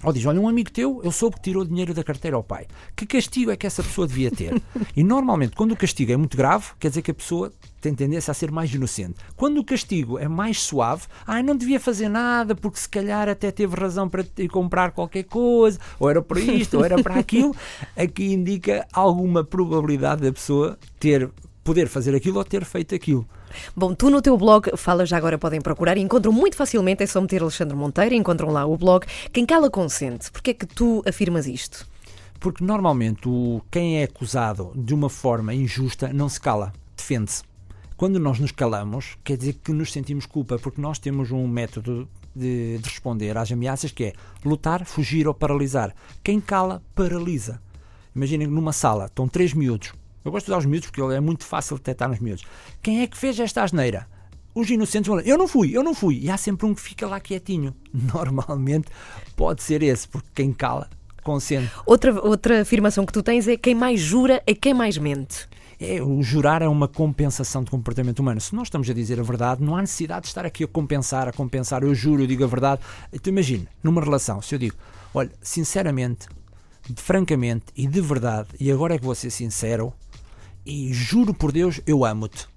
[0.03, 2.67] Ou diz, olha, um amigo teu, eu soube que tirou dinheiro da carteira ao pai.
[2.95, 4.61] Que castigo é que essa pessoa devia ter?
[4.97, 8.31] e normalmente, quando o castigo é muito grave, quer dizer que a pessoa tem tendência
[8.31, 9.15] a ser mais inocente.
[9.37, 13.51] Quando o castigo é mais suave, ah, não devia fazer nada porque se calhar até
[13.51, 17.55] teve razão para ir comprar qualquer coisa, ou era para isto, ou era para aquilo,
[17.97, 21.31] aqui indica alguma probabilidade da pessoa ter
[21.63, 23.27] poder fazer aquilo ou ter feito aquilo.
[23.77, 27.07] Bom, tu no teu blog, fala já agora, podem procurar e encontram muito facilmente, é
[27.07, 29.07] só meter Alexandre Monteiro, encontram lá o blog.
[29.33, 30.31] Quem cala consente.
[30.31, 31.87] Porquê é que tu afirmas isto?
[32.39, 37.43] Porque normalmente o, quem é acusado de uma forma injusta não se cala, defende-se.
[37.97, 42.07] Quando nós nos calamos, quer dizer que nos sentimos culpa, porque nós temos um método
[42.35, 44.13] de, de responder às ameaças que é
[44.45, 45.95] lutar, fugir ou paralisar.
[46.23, 47.61] Quem cala, paralisa.
[48.15, 49.93] Imaginem numa sala estão três miúdos.
[50.27, 52.45] Eu gosto de usar os miúdos porque é muito fácil detectar nos miúdos.
[52.83, 54.09] Quem é que fez esta asneira?
[54.53, 56.19] Os inocentes vão lá, eu não fui, eu não fui.
[56.19, 57.73] E há sempre um que fica lá quietinho.
[57.95, 58.89] Normalmente
[59.37, 60.91] pode ser esse, porque quem cala,
[61.23, 61.71] consente.
[61.87, 65.49] Outra, outra afirmação que tu tens é quem mais jura é quem mais mente.
[65.79, 68.41] É, o jurar é uma compensação de comportamento humano.
[68.41, 71.29] Se nós estamos a dizer a verdade, não há necessidade de estar aqui a compensar,
[71.29, 71.85] a compensar.
[71.85, 72.83] Eu juro, eu digo a verdade.
[73.13, 74.75] Então imagine, numa relação, se eu digo,
[75.15, 76.27] olha, sinceramente,
[76.95, 79.93] francamente e de verdade, e agora é que vou ser sincero,
[80.67, 82.56] e juro por Deus, eu amo-te.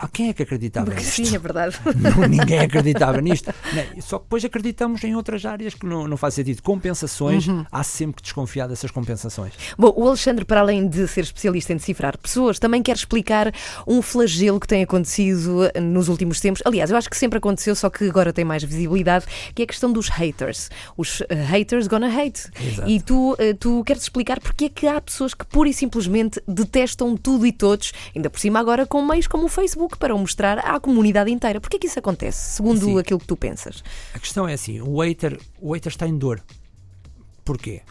[0.00, 1.26] Ah, quem é que acreditava Porque nisto?
[1.26, 1.76] sim, é verdade.
[1.96, 3.52] Não, ninguém acreditava nisto.
[3.74, 6.62] Não, Só que depois acreditamos em outras áreas que não, não faz sentido.
[6.62, 7.64] Compensações, Uhum.
[7.70, 9.52] há sempre que desconfiar dessas compensações.
[9.76, 13.52] Bom, o Alexandre, para além de ser especialista em decifrar pessoas, também quer explicar
[13.86, 16.62] um flagelo que tem acontecido nos últimos tempos.
[16.64, 19.66] Aliás, eu acho que sempre aconteceu, só que agora tem mais visibilidade, que é a
[19.66, 20.70] questão dos haters.
[20.96, 22.42] Os eh, haters gonna hate.
[22.60, 22.88] Exato.
[22.88, 26.40] E tu, eh, tu queres explicar porque é que há pessoas que pura e simplesmente
[26.46, 30.18] detestam tudo e todos, ainda por cima agora com meios como o Facebook, para o
[30.18, 31.60] mostrar à comunidade inteira.
[31.60, 32.98] Porquê que isso acontece, segundo Sim.
[32.98, 33.82] aquilo que tu pensas?
[34.12, 36.42] A questão é assim: o hater, o hater está em dor.
[37.44, 37.82] Porquê?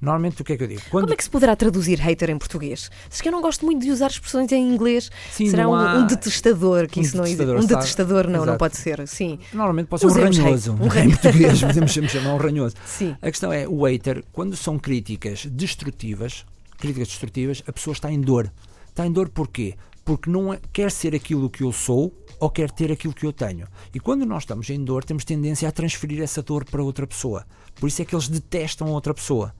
[0.00, 0.80] Normalmente o que é que eu digo?
[0.90, 2.90] Quando Como é que se poderá traduzir hater em português?
[3.10, 5.74] Se que eu não gosto muito de usar expressões em inglês, Sim, será não um,
[5.74, 7.42] há- um detestador, que Um isso não existe.
[7.42, 7.66] Um sabe?
[7.66, 8.58] detestador, não, não Exato.
[8.58, 9.06] pode ser.
[9.06, 9.38] Sim.
[9.52, 10.72] Normalmente pode ser um Usemos ranhoso.
[10.72, 10.80] hate.
[10.82, 11.18] Um em ranhoso.
[11.20, 12.76] português podemos chamar um ranhoso.
[12.86, 13.14] Sim.
[13.20, 16.46] A questão é, o hater, quando são críticas destrutivas,
[16.78, 18.50] críticas destrutivas, a pessoa está em dor.
[18.88, 19.74] Está em dor porquê?
[20.04, 23.32] Porque não é- quer ser aquilo que eu sou ou quer ter aquilo que eu
[23.32, 23.66] tenho.
[23.94, 27.46] E quando nós estamos em dor, temos tendência a transferir essa dor para outra pessoa.
[27.74, 29.54] Por isso é que eles detestam a outra pessoa.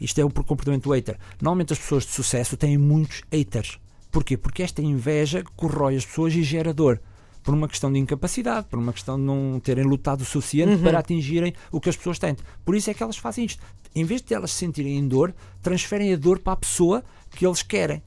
[0.00, 1.18] Isto é o comportamento do hater.
[1.40, 3.78] Normalmente as pessoas de sucesso têm muitos haters.
[4.10, 4.36] Porquê?
[4.36, 7.00] Porque esta inveja corrói as pessoas e gera dor.
[7.42, 10.98] Por uma questão de incapacidade, por uma questão de não terem lutado o suficiente para
[10.98, 12.36] atingirem o que as pessoas têm.
[12.64, 13.62] Por isso é que elas fazem isto.
[13.94, 17.46] Em vez de elas se sentirem em dor, transferem a dor para a pessoa que
[17.46, 18.02] eles querem.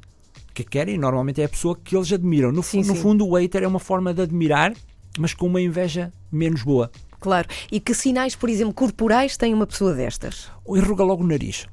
[0.54, 2.52] Que querem, normalmente é a pessoa que eles admiram.
[2.52, 2.96] No, Sim, no sim.
[2.96, 4.74] fundo, o hater é uma forma de admirar
[5.20, 6.90] mas com uma inveja menos boa.
[7.20, 7.46] Claro.
[7.70, 10.50] E que sinais, por exemplo, corporais tem uma pessoa destas?
[10.64, 11.68] Ou enruga logo o nariz.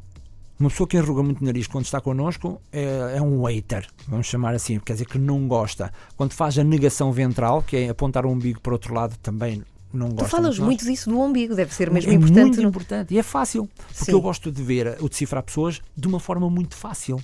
[0.58, 4.26] Uma pessoa que enruga muito o nariz quando está connosco é, é um hater, vamos
[4.26, 5.92] chamar assim, quer dizer que não gosta.
[6.16, 9.62] Quando faz a negação ventral, que é apontar o umbigo para outro lado, também
[9.92, 10.24] não gosta.
[10.24, 12.40] Tu falas muito, muito disso do umbigo, deve ser mesmo é importante.
[12.40, 14.12] muito no- importante e é fácil, porque Sim.
[14.12, 17.20] eu gosto de ver o decifrar pessoas de uma forma muito fácil.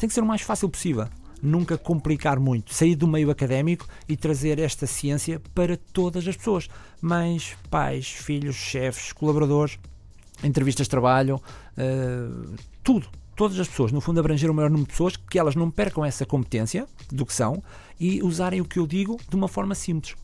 [0.00, 1.06] Tem que ser o mais fácil possível.
[1.42, 6.68] Nunca complicar muito, sair do meio académico e trazer esta ciência para todas as pessoas:
[7.02, 9.78] mães, pais, filhos, chefes, colaboradores,
[10.42, 11.38] entrevistas de trabalho,
[11.76, 13.08] eh, tudo.
[13.36, 16.02] Todas as pessoas, no fundo, abranger o maior número de pessoas, que elas não percam
[16.02, 17.62] essa competência do que são
[17.98, 20.14] e usarem o que eu digo de uma forma simples.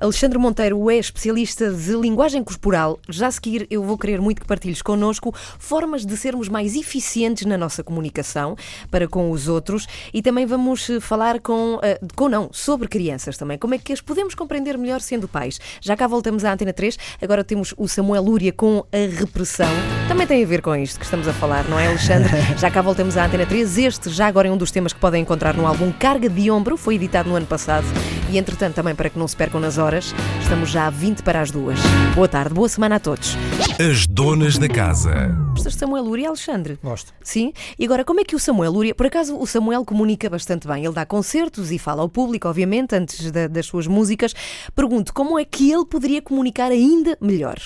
[0.00, 2.98] Alexandre Monteiro é especialista de linguagem corporal.
[3.08, 7.46] Já a seguir, eu vou querer muito que partilhes connosco formas de sermos mais eficientes
[7.46, 8.56] na nossa comunicação
[8.90, 13.36] para com os outros e também vamos eh, falar com, eh, com não, sobre crianças
[13.36, 13.58] também.
[13.58, 15.60] Como é que as podemos compreender melhor sendo pais?
[15.80, 16.98] Já cá voltamos à Antena 3.
[17.20, 19.70] Agora temos o Samuel Lúria com a repressão.
[20.08, 22.30] Também tem a ver com isto que estamos a falar, não é, Alexandre?
[22.58, 23.78] Já cá voltamos à Antena 3.
[23.78, 26.76] Este já agora é um dos temas que podem encontrar no álbum Carga de Ombro.
[26.76, 27.86] Foi editado no ano passado.
[28.30, 31.40] E entretanto, também para que não se percam nas horas, estamos já a 20 para
[31.40, 31.78] as duas.
[32.16, 33.36] Boa tarde, boa semana a todos.
[33.78, 35.28] As donas da casa.
[35.54, 36.78] Gostas de Samuel Lúria, Alexandre?
[36.82, 37.14] Gosto.
[37.22, 37.52] Sim.
[37.78, 38.94] E agora, como é que o Samuel Lúria.
[38.94, 40.84] Por acaso, o Samuel comunica bastante bem.
[40.84, 44.34] Ele dá concertos e fala ao público, obviamente, antes da- das suas músicas.
[44.74, 47.56] Pergunto, como é que ele poderia comunicar ainda melhor?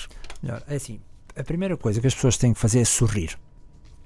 [0.43, 0.99] Melhor, é assim,
[1.35, 3.31] a primeira coisa que as pessoas têm que fazer é sorrir.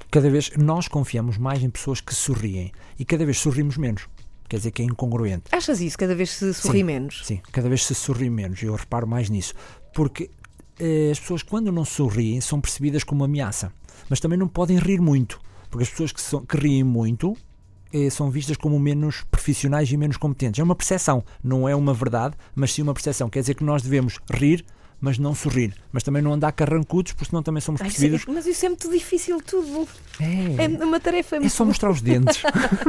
[0.10, 4.08] Cada vez nós confiamos mais em pessoas que sorriem e cada vez sorrimos menos.
[4.51, 5.45] Quer dizer que é incongruente.
[5.49, 5.97] Achas isso?
[5.97, 7.21] Cada vez se sorri Sim, menos?
[7.23, 8.61] Sim, cada vez se sorri menos.
[8.61, 9.53] Eu reparo mais nisso.
[9.93, 10.29] Porque
[10.77, 13.71] eh, as pessoas, quando não sorriem, são percebidas como ameaça.
[14.09, 15.39] Mas também não podem rir muito.
[15.69, 17.33] Porque as pessoas que, são, que riem muito
[17.93, 20.59] eh, são vistas como menos profissionais e menos competentes.
[20.59, 23.29] É uma percepção, não é uma verdade, mas sim uma percepção.
[23.29, 24.65] Quer dizer que nós devemos rir,
[25.01, 25.73] mas não sorrir.
[25.91, 28.23] Mas também não andar carrancudos, porque senão também somos Ai, percebidos.
[28.27, 29.87] mas isso é muito difícil tudo.
[30.19, 32.41] É, É uma tarefa é muito só mostrar os dentes.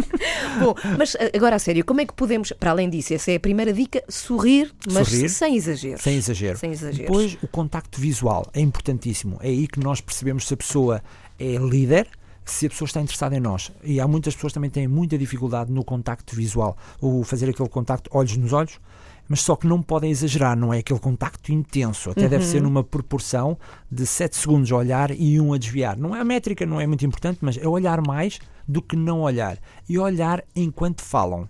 [0.61, 3.37] Bom, mas eh, agora a sério, como é que podemos, para além disso, essa é
[3.37, 5.29] a primeira dica, sorrir, mas Sorrir.
[5.31, 6.03] sem exageros.
[6.03, 6.59] Sem exagero.
[6.59, 6.98] Sem exageros.
[6.98, 9.38] Depois, o contacto visual é importantíssimo.
[9.40, 11.03] É aí que nós percebemos se a pessoa
[11.38, 12.07] é líder,
[12.44, 13.72] se a pessoa está interessada em nós.
[13.83, 17.68] E há muitas pessoas que também têm muita dificuldade no contacto visual, o fazer aquele
[17.68, 18.79] contacto olhos nos olhos.
[19.29, 22.11] Mas só que não podem exagerar, não é aquele contacto intenso.
[22.11, 23.59] Até deve ser numa proporção
[23.91, 25.97] de 7 segundos a olhar e um a desviar.
[25.97, 29.21] Não é a métrica, não é muito importante, mas é olhar mais do que não
[29.21, 29.59] olhar.
[29.89, 31.49] E olhar enquanto falam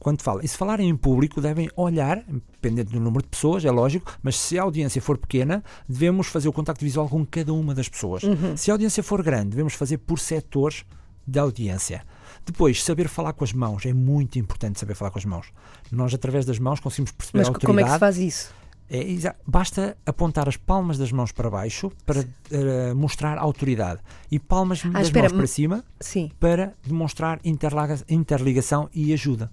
[0.00, 0.42] quando falam.
[0.42, 4.34] E se falarem em público, devem olhar, dependendo do número de pessoas, é lógico, mas
[4.34, 8.22] se a audiência for pequena, devemos fazer o contacto visual com cada uma das pessoas.
[8.56, 10.84] Se a audiência for grande, devemos fazer por setores
[11.26, 12.02] da audiência.
[12.44, 13.84] Depois, saber falar com as mãos.
[13.86, 15.52] É muito importante saber falar com as mãos.
[15.90, 17.66] Nós, através das mãos, conseguimos perceber Mas a autoridade.
[17.66, 18.60] como é que se faz isso?
[18.92, 24.82] É, basta apontar as palmas das mãos para baixo para eh, mostrar autoridade e palmas
[24.82, 26.28] das Ah, espera, mãos para cima Sim.
[26.40, 29.48] para demonstrar interligação e ajuda.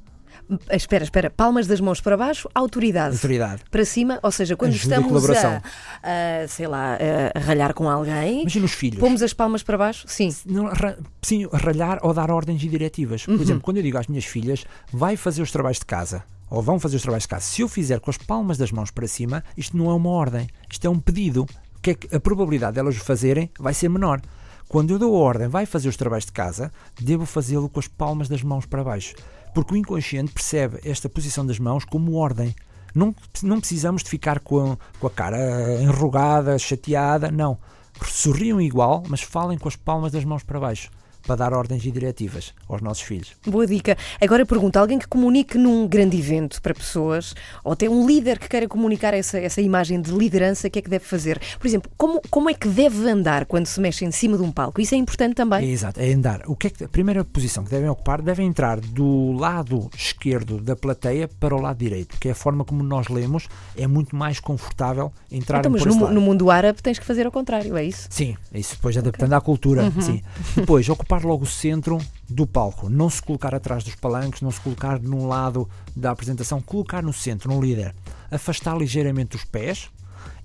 [0.70, 1.30] Ah, Espera, espera.
[1.30, 3.16] Palmas das mãos para baixo, autoridade.
[3.16, 3.62] Autoridade.
[3.70, 5.62] Para cima, ou seja, quando Ajuda estamos a,
[6.04, 6.98] a, sei lá,
[7.36, 9.00] a, ralhar com alguém, Imagina os filhos.
[9.00, 10.06] pomos as palmas para baixo?
[10.08, 10.34] Sim.
[10.46, 13.26] Não, ra- sim, ralhar ou dar ordens e diretivas.
[13.26, 16.62] Por exemplo, quando eu digo às minhas filhas, vai fazer os trabalhos de casa, ou
[16.62, 19.08] vão fazer os trabalhos de casa, se eu fizer com as palmas das mãos para
[19.08, 21.46] cima, isto não é uma ordem, isto é um pedido.
[21.82, 24.20] Que é que a probabilidade delas o fazerem vai ser menor.
[24.68, 27.88] Quando eu dou a ordem, vai fazer os trabalhos de casa, devo fazê-lo com as
[27.88, 29.14] palmas das mãos para baixo.
[29.58, 32.56] Porque o inconsciente percebe esta posição das mãos como ordem.
[32.94, 37.58] Não, não precisamos de ficar com a, com a cara enrugada, chateada, não.
[38.06, 40.92] Sorriam igual, mas falem com as palmas das mãos para baixo,
[41.28, 43.34] para dar ordens e diretivas aos nossos filhos.
[43.46, 43.98] Boa dica.
[44.22, 48.48] Agora pergunta: alguém que comunique num grande evento para pessoas, ou até um líder que
[48.48, 51.40] queira comunicar essa, essa imagem de liderança, o que é que deve fazer?
[51.60, 54.52] Por exemplo, como, como é que deve andar quando se mexe em cima de um
[54.52, 54.80] palco?
[54.80, 55.70] Isso é importante É também.
[55.70, 56.42] exato, é andar.
[56.48, 60.60] O que é que, a primeira posição que devem ocupar devem entrar do lado esquerdo
[60.62, 64.16] da plateia para o lado direito, que é a forma como nós lemos, é muito
[64.16, 67.84] mais confortável entrar Então, mas no, no mundo árabe tens que fazer ao contrário, é
[67.84, 68.08] isso?
[68.10, 69.92] Sim, isso depois adaptando à cultura.
[70.00, 70.22] Sim.
[70.56, 71.98] Depois, ocupar logo o centro
[72.30, 72.90] do palco.
[72.90, 77.14] Não se colocar atrás dos palanques, não se colocar num lado da apresentação, colocar no
[77.14, 77.94] centro, no líder.
[78.30, 79.90] Afastar ligeiramente os pés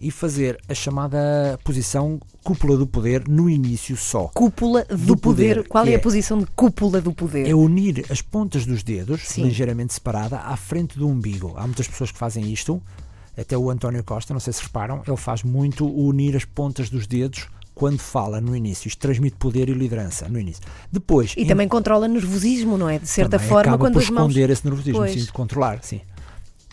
[0.00, 4.28] e fazer a chamada posição cúpula do poder no início só.
[4.34, 5.56] Cúpula do, Do poder.
[5.56, 7.48] poder, Qual que é a é- posição de cúpula do poder?
[7.48, 9.44] É unir as pontas dos dedos, Sim.
[9.44, 11.54] ligeiramente separada, à frente do umbigo.
[11.56, 12.82] Há muitas pessoas que fazem isto,
[13.36, 16.90] até o António Costa, não sei se reparam, ele faz muito o unir as pontas
[16.90, 18.88] dos dedos quando fala no início.
[18.88, 20.62] Isto transmite poder e liderança no início.
[20.90, 22.98] Depois, E também controla nervosismo, não é?
[22.98, 24.28] De certa também forma, acaba quando por as mãos.
[24.30, 25.12] esconder esse nervosismo, Pois.
[25.12, 26.00] sim, de controlar, sim.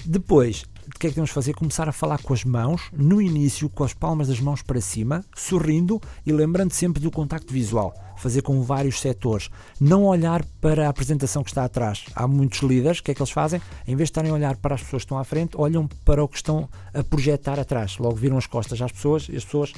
[0.05, 1.53] Depois, o que é que devemos fazer?
[1.53, 5.23] Começar a falar com as mãos, no início, com as palmas das mãos para cima,
[5.35, 7.93] sorrindo e lembrando sempre do contacto visual.
[8.17, 9.49] Fazer com vários setores.
[9.79, 12.03] Não olhar para a apresentação que está atrás.
[12.15, 13.61] Há muitos líderes, o que é que eles fazem?
[13.87, 16.23] Em vez de estarem a olhar para as pessoas que estão à frente, olham para
[16.23, 17.97] o que estão a projetar atrás.
[17.97, 19.73] Logo viram as costas às pessoas e as pessoas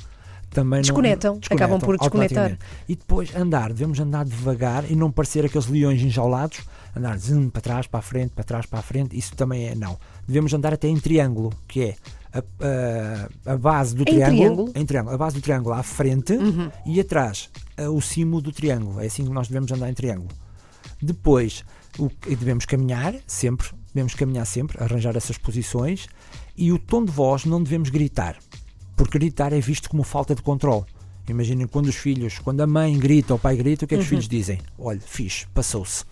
[0.52, 2.58] também Desconectam, não, acabam por desconectar.
[2.88, 6.60] E depois andar, devemos andar devagar e não parecer aqueles leões enjaulados,
[6.96, 9.76] andar zum, para trás, para a frente, para trás, para a frente, isso também é
[9.76, 9.98] não.
[10.28, 11.96] Devemos andar até em triângulo, que é
[12.34, 12.40] a,
[13.50, 14.72] a- a base do Em triângulo, triângulo?
[14.76, 16.38] em triângulo, a base do triângulo à frente
[16.86, 19.00] e atrás a- o cimo do triângulo.
[19.02, 20.30] É assim que nós devemos andar em triângulo.
[21.02, 21.64] Depois,
[21.98, 26.08] o devemos caminhar sempre, devemos caminhar sempre, arranjar essas posições
[26.56, 28.38] e o tom de voz não devemos gritar,
[29.02, 30.86] porque gritar é visto como falta de controle.
[31.28, 33.98] Imaginem quando os filhos, quando a mãe grita ou o pai grita, o que é
[33.98, 34.60] que os filhos dizem?
[34.78, 36.04] Olha, fixe, passou-se.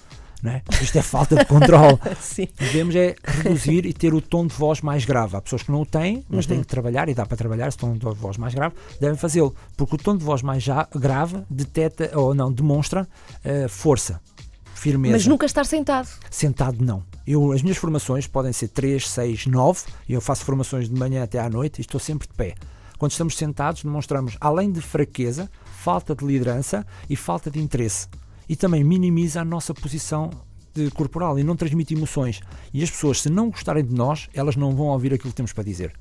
[0.43, 0.61] É?
[0.81, 1.99] Isto é falta de controle.
[2.57, 5.35] Devemos é reduzir e ter o tom de voz mais grave.
[5.37, 6.49] Há pessoas que não o têm, mas Uhum.
[6.49, 9.53] têm que trabalhar e dá para trabalhar esse tom de voz mais grave, devem fazê-lo,
[9.77, 13.07] porque o tom de voz mais já- grave detecta ou não demonstra
[13.43, 14.19] eh, força,
[14.73, 15.11] firmeza.
[15.13, 16.07] Mas nunca estar sentado.
[16.31, 17.03] Sentado não.
[17.27, 21.21] Eu, as minhas formações podem ser 3, 6, 9, e eu faço formações de manhã
[21.23, 22.55] até à noite e estou sempre de pé.
[22.99, 28.09] Quando estamos sentados, demonstramos, além de fraqueza, falta de liderança e falta de interesse.
[28.47, 30.29] E também minimiza a nossa posição
[30.93, 32.41] corporal e não transmite emoções.
[32.73, 35.53] E as pessoas, se não gostarem de nós, elas não vão ouvir aquilo que temos
[35.53, 35.93] para dizer.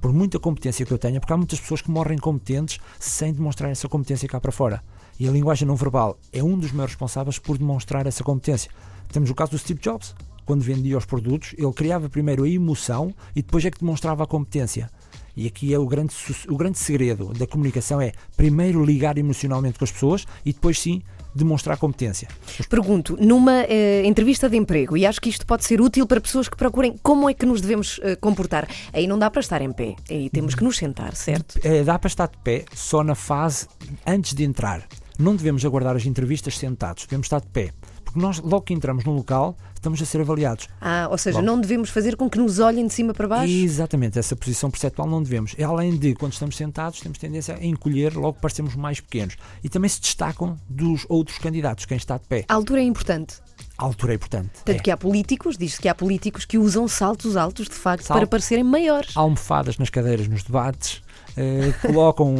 [0.00, 3.70] Por muita competência que eu tenha, porque há muitas pessoas que morrem competentes sem demonstrar
[3.70, 4.82] essa competência cá para fora.
[5.18, 8.70] E a linguagem não verbal é um dos meus responsáveis por demonstrar essa competência.
[9.12, 10.14] Temos o caso do Steve Jobs.
[10.46, 14.26] Quando vendia os produtos, ele criava primeiro a emoção e depois é que demonstrava a
[14.26, 14.90] competência.
[15.36, 16.14] E aqui é o grande,
[16.48, 21.02] o grande segredo da comunicação é primeiro ligar emocionalmente com as pessoas e depois sim
[21.34, 22.28] demonstrar competência.
[22.68, 26.48] Pergunto, numa eh, entrevista de emprego, e acho que isto pode ser útil para pessoas
[26.48, 28.68] que procurem como é que nos devemos eh, comportar.
[28.92, 31.58] Aí não dá para estar em pé, aí temos que nos sentar, certo?
[31.62, 33.68] É, dá para estar de pé só na fase
[34.06, 34.86] antes de entrar.
[35.18, 37.72] Não devemos aguardar as entrevistas sentados, devemos estar de pé.
[38.04, 40.68] Porque nós, logo que entramos no local, estamos a ser avaliados.
[40.80, 41.44] Ah, ou seja, Bom.
[41.44, 43.52] não devemos fazer com que nos olhem de cima para baixo?
[43.52, 45.54] Exatamente, essa posição perceptual não devemos.
[45.58, 49.36] E Além de, quando estamos sentados, temos tendência a encolher, logo parecemos mais pequenos.
[49.64, 52.44] E também se destacam dos outros candidatos, quem está de pé.
[52.48, 53.36] A altura é importante.
[53.78, 54.50] A altura é importante.
[54.64, 54.80] Tanto É.
[54.80, 58.18] que há políticos, diz-se que há políticos que usam saltos altos, de facto, Salto.
[58.18, 59.16] para parecerem maiores.
[59.16, 61.00] almofadas nas cadeiras nos debates,
[61.36, 62.34] eh, colocam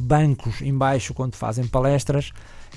[0.00, 2.30] bancos em baixo quando fazem palestras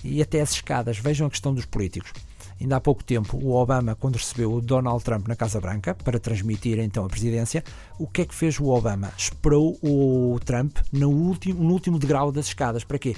[0.03, 0.97] e até as escadas.
[0.97, 2.11] Vejam a questão dos políticos.
[2.59, 6.19] Ainda há pouco tempo, o Obama, quando recebeu o Donald Trump na Casa Branca para
[6.19, 7.63] transmitir então a presidência,
[7.97, 9.11] o que é que fez o Obama?
[9.17, 12.83] Esperou o Trump no último, no último degrau das escadas.
[12.83, 13.15] Para quê?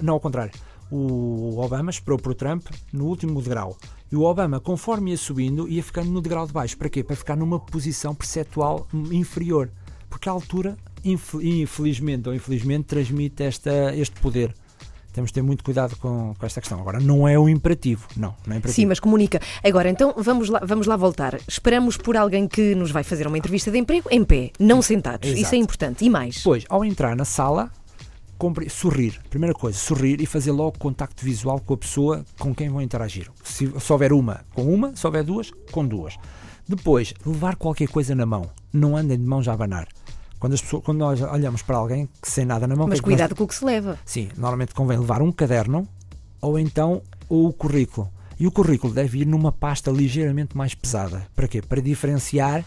[0.00, 0.52] Não ao contrário.
[0.90, 3.76] O Obama esperou por o Trump no último degrau.
[4.10, 6.78] E o Obama, conforme ia subindo, ia ficando no degrau de baixo.
[6.78, 7.04] Para quê?
[7.04, 9.70] Para ficar numa posição perceptual inferior.
[10.08, 14.54] Porque a altura, infel- infelizmente ou infelizmente, transmite esta, este poder.
[15.18, 16.78] Temos de ter muito cuidado com, com esta questão.
[16.80, 18.06] Agora, não é o imperativo.
[18.16, 18.72] Não, não é imperativo.
[18.72, 19.40] Sim, mas comunica.
[19.64, 21.40] Agora, então, vamos lá, vamos lá voltar.
[21.48, 25.28] Esperamos por alguém que nos vai fazer uma entrevista de emprego em pé, não sentados.
[25.28, 25.54] Isso Exato.
[25.56, 26.04] é importante.
[26.04, 26.36] E mais?
[26.36, 27.68] Depois, ao entrar na sala,
[28.38, 29.18] compre- sorrir.
[29.28, 33.28] Primeira coisa, sorrir e fazer logo contacto visual com a pessoa com quem vão interagir.
[33.42, 34.94] Se, se houver uma, com uma.
[34.94, 36.14] Se houver duas, com duas.
[36.68, 38.48] Depois, levar qualquer coisa na mão.
[38.72, 39.88] Não andem de mãos a abanar.
[40.38, 42.86] Quando, as pessoas, quando nós olhamos para alguém que sem nada na mão...
[42.86, 43.98] Mas é que nós- cuidado com o que se leva.
[44.04, 45.86] Sim, normalmente convém levar um caderno
[46.40, 48.08] ou então o currículo.
[48.38, 51.26] E o currículo deve ir numa pasta ligeiramente mais pesada.
[51.34, 51.60] Para quê?
[51.60, 52.64] Para diferenciar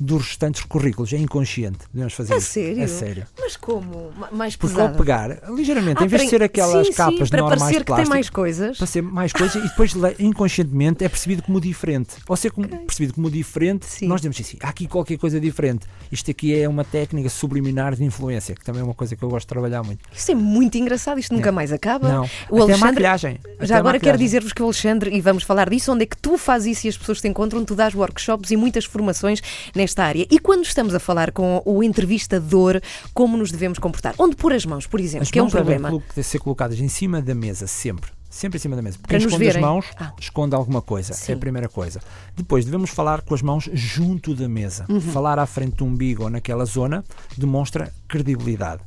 [0.00, 1.12] dos restantes currículos.
[1.12, 1.78] É inconsciente.
[1.92, 2.52] Devemos fazer A isso.
[2.52, 2.82] sério?
[2.82, 3.26] É sério.
[3.38, 4.10] Mas como?
[4.18, 4.98] Ma- Mais Porque ao pesado?
[4.98, 7.94] pegar, ligeiramente, Ah, em vez de ser aquelas sim, capas sim, normais parecer de que
[7.94, 8.78] tem mais coisas.
[8.78, 12.14] para ser mais coisa e depois inconscientemente é percebido como diferente.
[12.28, 14.06] Ao ser como- percebido como diferente, Sim.
[14.06, 15.86] nós dizemos assim: há aqui qualquer coisa diferente.
[16.10, 19.28] Isto aqui é uma técnica subliminar de influência, que também é uma coisa que eu
[19.28, 20.00] gosto de trabalhar muito.
[20.14, 22.08] Isso é muito engraçado, isto nunca mais acaba.
[22.08, 23.40] Não, O até a Alexandre, maquilhagem.
[23.60, 24.26] já a agora quero maquilhagem.
[24.26, 26.88] dizer-vos que o Alexandre, e vamos falar disso, onde é que tu fazes isso e
[26.90, 29.42] as pessoas te encontram, tu dás workshops e muitas formações
[29.74, 30.26] nesta área.
[30.30, 32.80] E quando estamos a falar com o entrevistador,
[33.14, 34.14] como nos devemos comportar?
[34.18, 35.88] Onde pôr as mãos, por exemplo, As que é um devem problema.
[35.90, 38.10] colo- ser colocadas em cima da mesa, sempre.
[38.28, 38.96] Sempre em cima da mesa.
[38.98, 39.60] Porque Para quem esconde verem.
[39.64, 40.12] as mãos, Ah.
[40.20, 41.12] esconde alguma coisa.
[41.14, 41.32] Sim.
[41.32, 42.00] É a primeira coisa.
[42.36, 44.86] Depois, devemos falar com as mãos junto da mesa.
[44.88, 45.00] Uhum.
[45.00, 47.04] Falar à frente do umbigo ou naquela zona
[47.36, 48.82] demonstra credibilidade.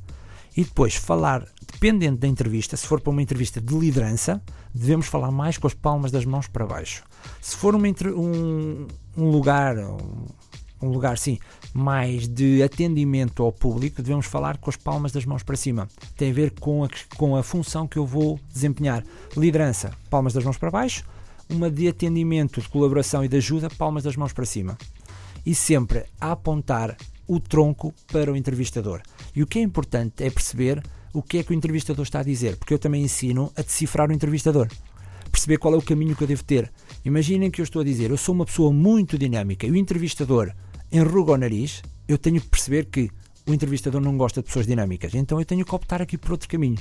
[0.55, 4.41] E depois, falar, dependendo da entrevista, se for para uma entrevista de liderança,
[4.73, 7.03] devemos falar mais com as palmas das mãos para baixo.
[7.41, 8.87] Se for uma um,
[9.17, 9.97] um lugar, um,
[10.83, 11.39] um lugar sim,
[11.73, 15.87] mais de atendimento ao público, devemos falar com as palmas das mãos para cima.
[16.15, 19.03] Tem a ver com a, com a função que eu vou desempenhar.
[19.35, 21.03] Liderança, palmas das mãos para baixo.
[21.49, 24.77] Uma de atendimento, de colaboração e de ajuda, palmas das mãos para cima.
[25.45, 26.95] e sempre a apontar
[27.27, 29.01] o tronco para o entrevistador.
[29.35, 30.81] E o que é importante é perceber
[31.13, 34.09] o que é que o entrevistador está a dizer, porque eu também ensino a decifrar
[34.09, 34.67] o entrevistador.
[35.31, 36.71] Perceber qual é o caminho que eu devo ter.
[37.03, 40.51] Imaginem que eu estou a dizer, eu sou uma pessoa muito dinâmica e o entrevistador
[40.93, 43.09] enruga o nariz, eu tenho que perceber que
[43.45, 46.47] o entrevistador não gosta de pessoas dinâmicas, então eu tenho que optar aqui por outro
[46.47, 46.77] caminho.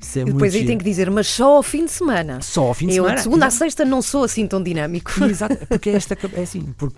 [0.00, 2.40] Isso é depois aí tem que dizer, mas só ao fim de semana.
[2.42, 3.14] Só ao fim de eu, semana.
[3.14, 3.64] de segunda à Exato.
[3.64, 5.12] sexta, não sou assim tão dinâmico.
[5.24, 6.96] Exato, porque é, esta, é assim, porque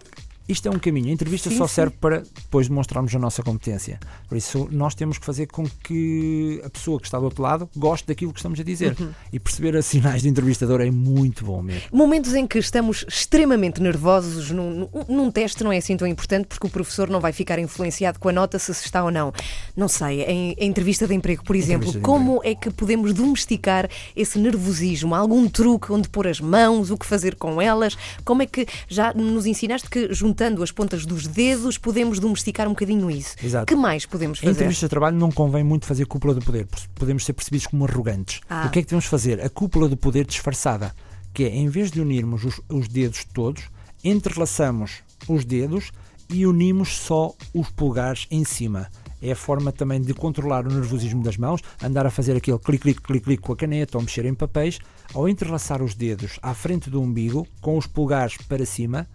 [0.48, 1.08] isto é um caminho.
[1.08, 1.74] A entrevista Sim, só sim.
[1.74, 3.98] serve para depois demonstrarmos a nossa competência.
[4.28, 7.68] Por isso, nós temos que fazer com que a pessoa que está do outro lado
[7.76, 8.96] goste daquilo que estamos a dizer.
[9.00, 9.10] Uhum.
[9.32, 11.82] E perceber as sinais de entrevistador é muito bom mesmo.
[11.92, 16.66] Momentos em que estamos extremamente nervosos num, num- teste não é assim tão importante porque
[16.66, 19.32] o professor não vai ficar influenciado com a nota se se está ou não.
[19.76, 23.88] Não sei, em, em entrevista de emprego, por exemplo, de como é que podemos domesticar
[24.14, 25.14] esse nervosismo?
[25.14, 27.96] Há algum truque onde pôr as mãos, o que fazer com elas?
[28.24, 32.70] Como é que já nos ensinaste que juntando as pontas dos dedos podemos domesticar um
[32.70, 33.36] bocadinho isso?
[33.40, 33.66] Exato.
[33.66, 34.50] Que mais podemos Em fazer?
[34.52, 37.84] entrevista de trabalho não convém muito fazer cúpula do poder, porque podemos ser percebidos como
[37.84, 38.40] arrogantes.
[38.50, 38.66] Ah.
[38.66, 39.40] O que é que devemos fazer?
[39.40, 40.92] A cúpula do poder disfarçada,
[41.32, 43.62] que é em vez de unirmos os, os dedos todos,
[44.02, 45.92] entrelaçamos os dedos
[46.28, 48.88] e unimos só os polegares em cima.
[49.22, 52.82] É a forma também de controlar o nervosismo das mãos, andar a fazer aquele clique,
[52.82, 54.80] clique, clique, clique com a caneta ou mexer em papéis.
[55.14, 59.06] Ao entrelaçar os dedos à frente do umbigo, com os polegares para cima,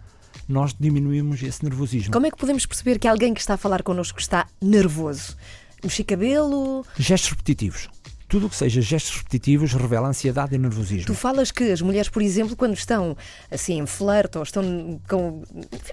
[0.50, 2.12] nós diminuímos esse nervosismo.
[2.12, 5.36] Como é que podemos perceber que alguém que está a falar connosco está nervoso?
[5.82, 6.84] Mexer cabelo?
[6.98, 7.88] Gestos repetitivos.
[8.30, 11.04] Tudo o que seja gestos repetitivos revela ansiedade e nervosismo.
[11.04, 13.16] Tu falas que as mulheres, por exemplo, quando estão
[13.50, 15.42] assim em flerte ou estão com.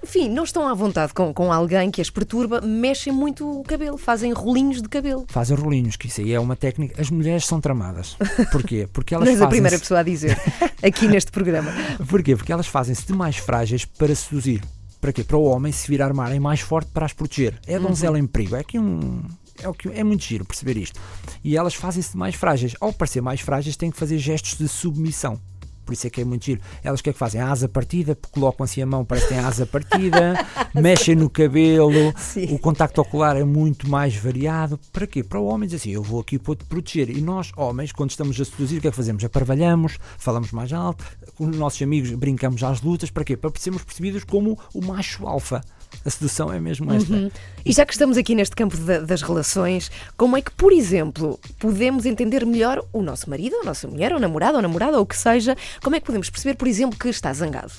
[0.04, 3.98] Enfim, não estão à vontade com, com alguém que as perturba, mexem muito o cabelo,
[3.98, 5.26] fazem rolinhos de cabelo.
[5.28, 7.02] Fazem rolinhos, que isso aí é uma técnica.
[7.02, 8.16] As mulheres são tramadas.
[8.52, 8.88] Porquê?
[8.94, 10.40] Porque elas és a primeira pessoa a dizer
[10.84, 11.74] aqui neste programa.
[12.08, 12.36] Porquê?
[12.36, 14.62] Porque elas fazem-se de mais frágeis para seduzir.
[15.02, 15.24] Para quê?
[15.24, 17.60] Para o homem se vir armarem mais forte para as proteger.
[17.66, 18.56] É a donzela em perigo.
[18.56, 19.24] É aqui um.
[19.62, 21.00] É, o que, é muito giro perceber isto.
[21.44, 22.76] E elas fazem-se mais frágeis.
[22.80, 25.40] Ao parecer mais frágeis, têm que fazer gestos de submissão.
[25.88, 26.60] Por isso é que é muito giro.
[26.84, 27.40] Elas o que é que fazem?
[27.40, 30.34] A asa partida, colocam assim a mão, parece que têm asa partida,
[30.76, 32.54] mexem no cabelo, Sim.
[32.54, 34.78] o contacto ocular é muito mais variado.
[34.92, 35.24] Para quê?
[35.24, 37.10] Para o homem dizer assim, eu vou aqui para te proteger.
[37.10, 39.24] E nós, homens, quando estamos a seduzir, o que é que fazemos?
[39.24, 41.06] Aparvalhamos, falamos mais alto,
[41.36, 43.10] com os nossos amigos brincamos às lutas.
[43.10, 43.38] Para quê?
[43.38, 45.62] Para sermos percebidos como o macho alfa.
[46.06, 47.32] A sedução é mesmo esta.
[47.66, 51.40] E já que estamos aqui neste campo da- das relações, como é que, por exemplo,
[51.60, 55.06] podemos entender melhor o nosso marido, a nossa mulher, ou namorado, ou namorada, ou o
[55.06, 55.58] que seja?
[55.84, 57.72] Como é que podemos perceber, por exemplo, que está zangado?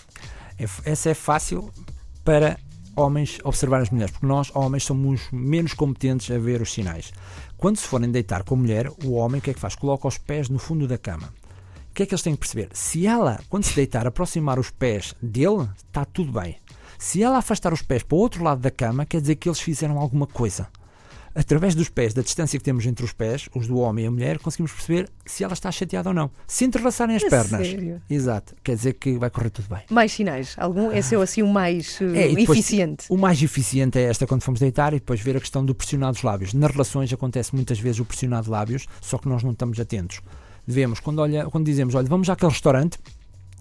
[0.58, 1.70] É essa é fácil
[2.24, 2.58] para
[2.94, 7.12] homens observar as mulheres, porque nós, homens, somos menos competentes a ver os sinais.
[7.56, 9.74] Quando se forem deitar com a mulher, o homem o que é que faz?
[9.74, 11.32] Coloca os pés no fundo da cama.
[11.90, 12.68] O que é que eles têm que perceber?
[12.72, 16.56] Se ela, quando se deitar, aproximar os pés dele, está tudo bem.
[16.98, 19.60] Se ela afastar os pés para o outro lado da cama, quer dizer que eles
[19.60, 20.66] fizeram alguma coisa.
[21.32, 24.10] Através dos pés, da distância que temos entre os pés, os do homem e a
[24.10, 26.28] mulher, conseguimos perceber se ela está chateada ou não.
[26.48, 28.02] Se entrelaçarem as pernas, sério?
[28.10, 29.82] exato, quer dizer que vai correr tudo bem.
[29.88, 30.56] Mais sinais?
[30.58, 30.90] Algum?
[30.90, 33.06] Esse é o, assim o mais uh, É, e depois, eficiente.
[33.08, 36.10] O mais eficiente é esta quando fomos deitar e depois ver a questão do pressionar
[36.10, 36.52] dos lábios.
[36.52, 40.20] Nas relações acontece muitas vezes o pressionar de lábios, só que nós não estamos atentos.
[40.66, 42.98] Devemos, quando, olha, quando dizemos, olha, vamos àquele restaurante,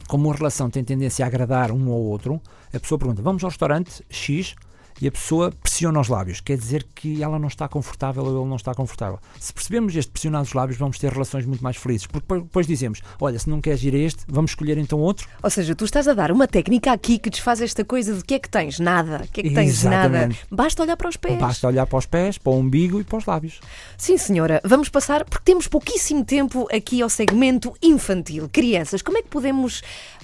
[0.07, 2.41] como uma relação tem tendência a agradar um ao outro,
[2.73, 4.55] a pessoa pergunta, vamos ao restaurante X
[5.01, 6.41] e a pessoa pressiona os lábios.
[6.41, 9.19] Quer dizer que ela não está confortável ou ele não está confortável.
[9.39, 12.07] Se percebermos este pressionar dos lábios, vamos ter relações muito mais felizes.
[12.07, 15.27] Porque depois- dizemos, olha, se não queres ir a este, vamos escolher então outro.
[15.41, 18.33] Ou seja, tu estás a dar uma técnica aqui que desfaz esta coisa de que
[18.33, 18.79] é que tens?
[18.79, 19.23] Nada.
[19.23, 19.83] O que é que tens?
[19.83, 20.07] Nada.
[20.17, 20.39] Exatamente.
[20.51, 21.39] Basta olhar para os pés.
[21.39, 23.59] Basta olhar para os pés, para o umbigo e para os lábios.
[23.97, 24.59] Sim, senhora.
[24.65, 28.49] Vamos passar, porque temos pouquíssimo tempo aqui ao segmento infantil.
[28.51, 29.81] Crianças, como é que podemos.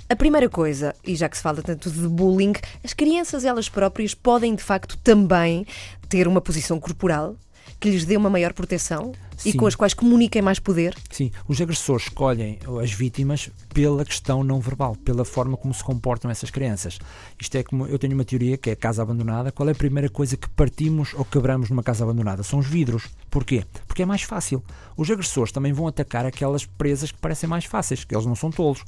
[0.09, 4.13] A primeira coisa, e já que se fala tanto de bullying, as crianças elas próprias
[4.13, 5.65] podem de facto também
[6.09, 7.35] ter uma posição corporal
[7.79, 9.11] que lhes dê uma maior proteção
[9.45, 9.57] e Sim.
[9.57, 10.95] com as quais comuniquem mais poder.
[11.11, 16.31] Sim, os agressores escolhem as vítimas pela questão não verbal, pela forma como se comportam
[16.31, 16.97] essas crianças.
[17.39, 19.51] Isto é como eu tenho uma teoria que é a casa abandonada.
[19.51, 22.43] Qual é a primeira coisa que partimos ou quebramos numa casa abandonada?
[22.43, 23.09] São os vidros.
[23.29, 23.65] Porquê?
[23.85, 24.63] Porque é mais fácil.
[24.95, 28.49] Os agressores também vão atacar aquelas presas que parecem mais fáceis, que eles não são
[28.49, 28.83] tolos.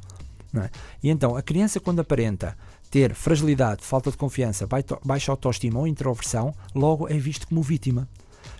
[0.55, 0.69] É?
[1.01, 2.57] E então, a criança, quando aparenta
[2.89, 4.67] ter fragilidade, falta de confiança,
[5.03, 8.07] baixa autoestima ou introversão, logo é visto como vítima.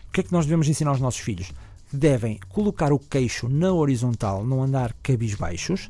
[0.10, 1.52] O que é que nós devemos ensinar aos nossos filhos?
[1.92, 5.88] Devem colocar o queixo na horizontal, não andar cabisbaixos,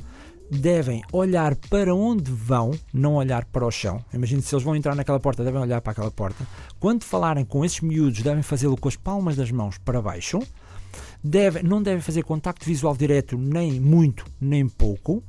[0.49, 4.03] devem olhar para onde vão, não olhar para o chão.
[4.13, 6.45] Imagine se eles vão entrar naquela porta, devem olhar para aquela porta.
[6.79, 10.39] Quando falarem com esses miúdos, devem fazê-lo com as palmas das mãos para baixo.
[11.23, 15.23] Deve, não devem fazer contacto visual direto, nem muito, nem pouco.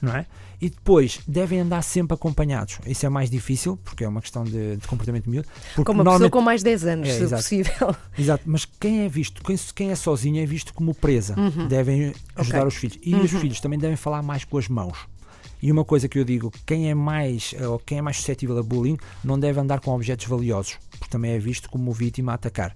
[0.00, 0.26] Não é?
[0.60, 2.78] E depois devem andar sempre acompanhados.
[2.86, 5.48] Isso é mais difícil, porque é uma questão de, de comportamento miúdo.
[5.84, 7.42] Como uma pessoa com mais 10 anos, É, se exato.
[7.42, 7.96] possível.
[8.18, 11.34] Exato, mas quem é visto, quem, quem é sozinho é visto como presa.
[11.38, 11.66] Uhum.
[11.66, 12.98] Devem ajudar os filhos.
[13.02, 14.98] E os filhos também devem falar mais com as mãos.
[15.62, 18.56] E uma coisa que eu digo, quem é mais eh, ou quem é mais suscetível
[18.58, 22.34] a bullying não deve andar com objetos valiosos, porque também é visto como vítima a
[22.36, 22.74] atacar.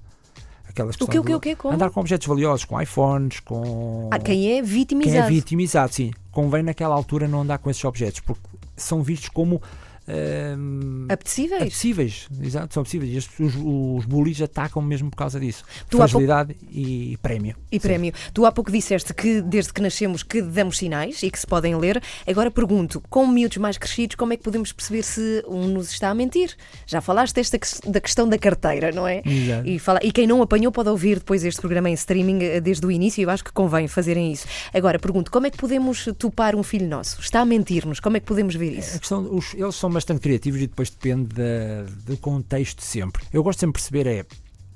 [0.74, 1.54] Aquelas O questões o do- o quê?
[1.54, 1.72] Como?
[1.72, 5.26] Andar com objetos valiosos, com iPhones, com Ah, quem é quem vitimizado.
[5.26, 6.12] é vitimizado, sim.
[6.32, 8.42] Convém naquela altura não andar com esses objetos, porque
[8.76, 9.62] são vistos como
[10.08, 11.62] ehm, Apetecíveis.
[11.62, 13.12] Apetecíveis, exato, são apetecíveis.
[13.14, 15.64] E as- os, os bullies atacam mesmo por causa disso.
[15.88, 17.54] Tu Fragilidade e prémio.
[17.70, 18.12] E prémio.
[18.32, 21.76] Tu há pouco disseste que desde que nascemos que damos sinais e que se podem
[21.76, 22.02] ler.
[22.26, 26.10] Agora pergunto, com miúdos mais crescidos, como é que podemos perceber se um nos está
[26.10, 26.54] a mentir?
[26.86, 29.22] Já falaste desta da questão da carteira, não é?
[29.24, 29.68] Exato.
[29.68, 32.84] E, fala, e quem não apanhou pode ouvir depois este programa em streaming eh, desde
[32.86, 34.46] o início e eu acho que convém fazerem isso.
[34.72, 37.20] Agora pergunto, como é que podemos topar um filho nosso?
[37.20, 38.00] Está a mentir-nos?
[38.00, 38.98] Como é que podemos ver isso?
[38.98, 43.24] questão, os- eles são bastante criativos e depois depende da- do contexto sempre.
[43.32, 44.26] Eu gosto sempre de perceber é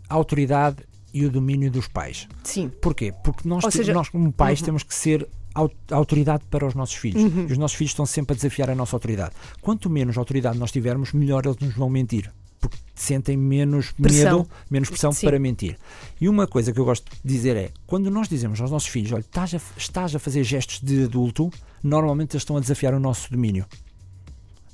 [0.09, 0.77] a autoridade
[1.13, 2.27] e o domínio dos pais.
[2.45, 2.71] Sim.
[2.81, 3.13] Porquê?
[3.25, 7.23] Porque nós, seja- nós como pais, temos que ser au- autoridade para os nossos filhos.
[7.49, 9.33] E os nossos filhos estão sempre a desafiar a nossa autoridade.
[9.61, 12.31] Quanto menos autoridade nós tivermos, melhor eles nos vão mentir.
[12.61, 14.39] Porque sentem menos Pressão.
[14.39, 15.27] medo, menos pressão Sim.
[15.27, 15.79] para mentir.
[16.21, 19.13] E uma coisa que eu gosto de dizer é: quando nós dizemos aos nossos filhos,
[19.13, 21.51] olha, estás a, estás a fazer gestos de adulto,
[21.83, 23.65] normalmente eles estão a desafiar o nosso domínio.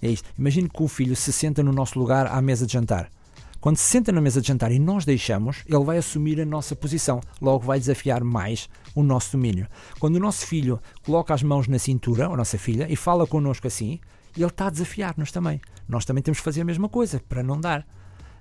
[0.05, 0.14] É.
[0.38, 3.11] Imagine que o filho se senta no nosso lugar à mesa de jantar.
[3.61, 6.76] Quando se senta na mesa de jantar e nós deixamos, ele vai assumir a nossa
[6.76, 9.66] posição, logo vai desafiar mais o nosso domínio.
[9.98, 13.66] Quando o nosso filho coloca as mãos na cintura, a nossa filha, e fala connosco
[13.66, 13.98] assim,
[14.36, 15.62] ele está a desafiar-nos também.
[15.88, 17.86] Nós também temos que fazer a mesma coisa, para não dar.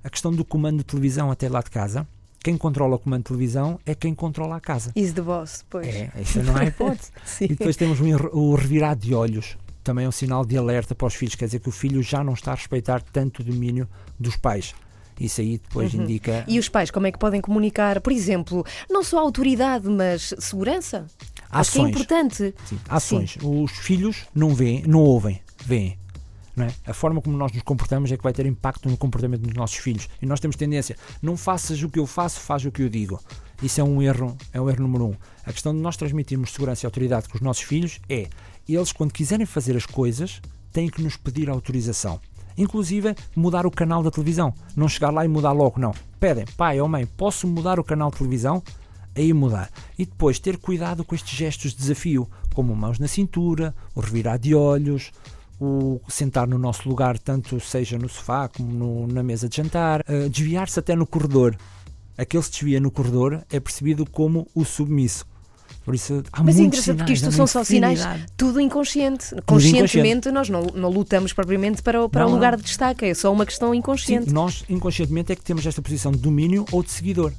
[0.04, 2.06] A questão do comando de televisão até lá de casa,
[2.44, 4.92] quem controla o comando de televisão é quem controla a casa.
[4.94, 5.88] Is the boss, pois.
[5.88, 7.12] É, isso não há hipótese.
[7.24, 7.46] Sim.
[7.46, 11.14] E depois temos o revirar de olhos, também é um sinal de alerta para os
[11.14, 13.88] filhos, quer dizer que o filho já não está a respeitar tanto o domínio
[14.20, 14.74] dos pais.
[15.20, 16.32] Isso aí depois indica.
[16.32, 16.44] Uhum.
[16.48, 21.06] E os pais, como é que podem comunicar, por exemplo, não só autoridade, mas segurança?
[21.50, 21.90] Acho que é Ações.
[21.92, 22.56] importante.
[22.66, 23.38] Sim, ações.
[23.44, 25.98] Os filhos não veem, não ouvem, veem.
[26.56, 26.74] Não é?
[26.86, 29.78] A forma como nós nos comportamos é que vai ter impacto no comportamento dos nossos
[29.78, 30.08] filhos.
[30.22, 33.20] E nós temos tendência, não faças o que eu faço, faz o que eu digo.
[33.62, 35.16] Isso é um erro, é o erro número um.
[35.46, 38.28] A questão de nós transmitirmos segurança e autoridade com os nossos filhos é,
[38.68, 40.42] eles quando quiserem fazer as coisas,
[40.72, 42.20] têm que nos pedir autorização.
[42.58, 44.54] Inclusive mudar o canal da televisão.
[44.76, 45.94] Não chegar lá e mudar logo, não.
[46.20, 48.62] Pedem, pai ou mãe, posso mudar o canal de televisão?
[49.16, 49.70] aí mudar.
[49.98, 54.40] E depois ter cuidado com estes gestos de desafio, como mãos na cintura, o revirar
[54.40, 55.12] de olhos,
[55.60, 60.04] o sentar no nosso lugar, tanto seja no sofá como no- na mesa de jantar,
[60.08, 61.56] eh, desviar-se até no corredor.
[62.18, 65.26] Aquele que se desvia no corredor é percebido como o submisso.
[65.86, 68.00] Por isso, há Mas é engraçado porque isto são só sinais,
[68.38, 69.26] tudo inconsciente.
[69.36, 69.46] inconsciente.
[69.46, 72.36] Conscientemente nós não, não lutamos propriamente para, o- para Não, o não.
[72.38, 74.32] lugar de destaque, é só uma questão Sim, inconsciente.
[74.32, 77.34] nós inconscientemente é que temos esta posição de domínio ou de seguidor.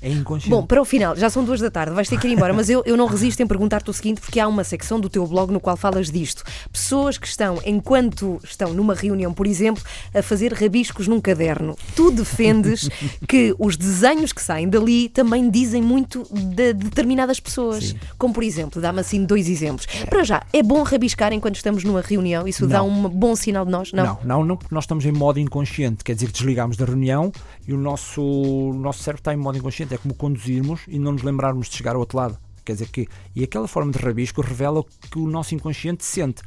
[0.00, 0.50] É inconsciente.
[0.50, 2.68] Bom, para o final, já são duas da tarde, vais ter que ir embora, mas
[2.68, 5.50] eu, eu não resisto em perguntar-te o seguinte, porque há uma secção do teu blog
[5.52, 6.42] no qual falas disto.
[6.70, 9.82] Pessoas que estão, enquanto estão numa reunião, por exemplo,
[10.14, 11.76] a fazer rabiscos num caderno.
[11.96, 12.88] Tu defendes
[13.26, 17.88] que os desenhos que saem dali também dizem muito de determinadas pessoas.
[17.88, 17.96] Sim.
[18.18, 19.86] Como, por exemplo, dá-me assim dois exemplos.
[20.08, 22.46] Para já, é bom rabiscar enquanto estamos numa reunião?
[22.46, 22.88] Isso dá Não.
[22.88, 23.92] um bom sinal de nós?
[23.92, 27.32] Não, não, não, porque nós estamos em modo inconsciente, quer dizer que desligamos da reunião
[27.66, 31.12] e o nosso, o nosso cérebro está em modo inconsciente, é como conduzirmos e não
[31.12, 32.38] nos lembrarmos de chegar ao outro lado.
[32.64, 36.42] Quer dizer que, e aquela forma de rabisco revela o que o nosso inconsciente sente.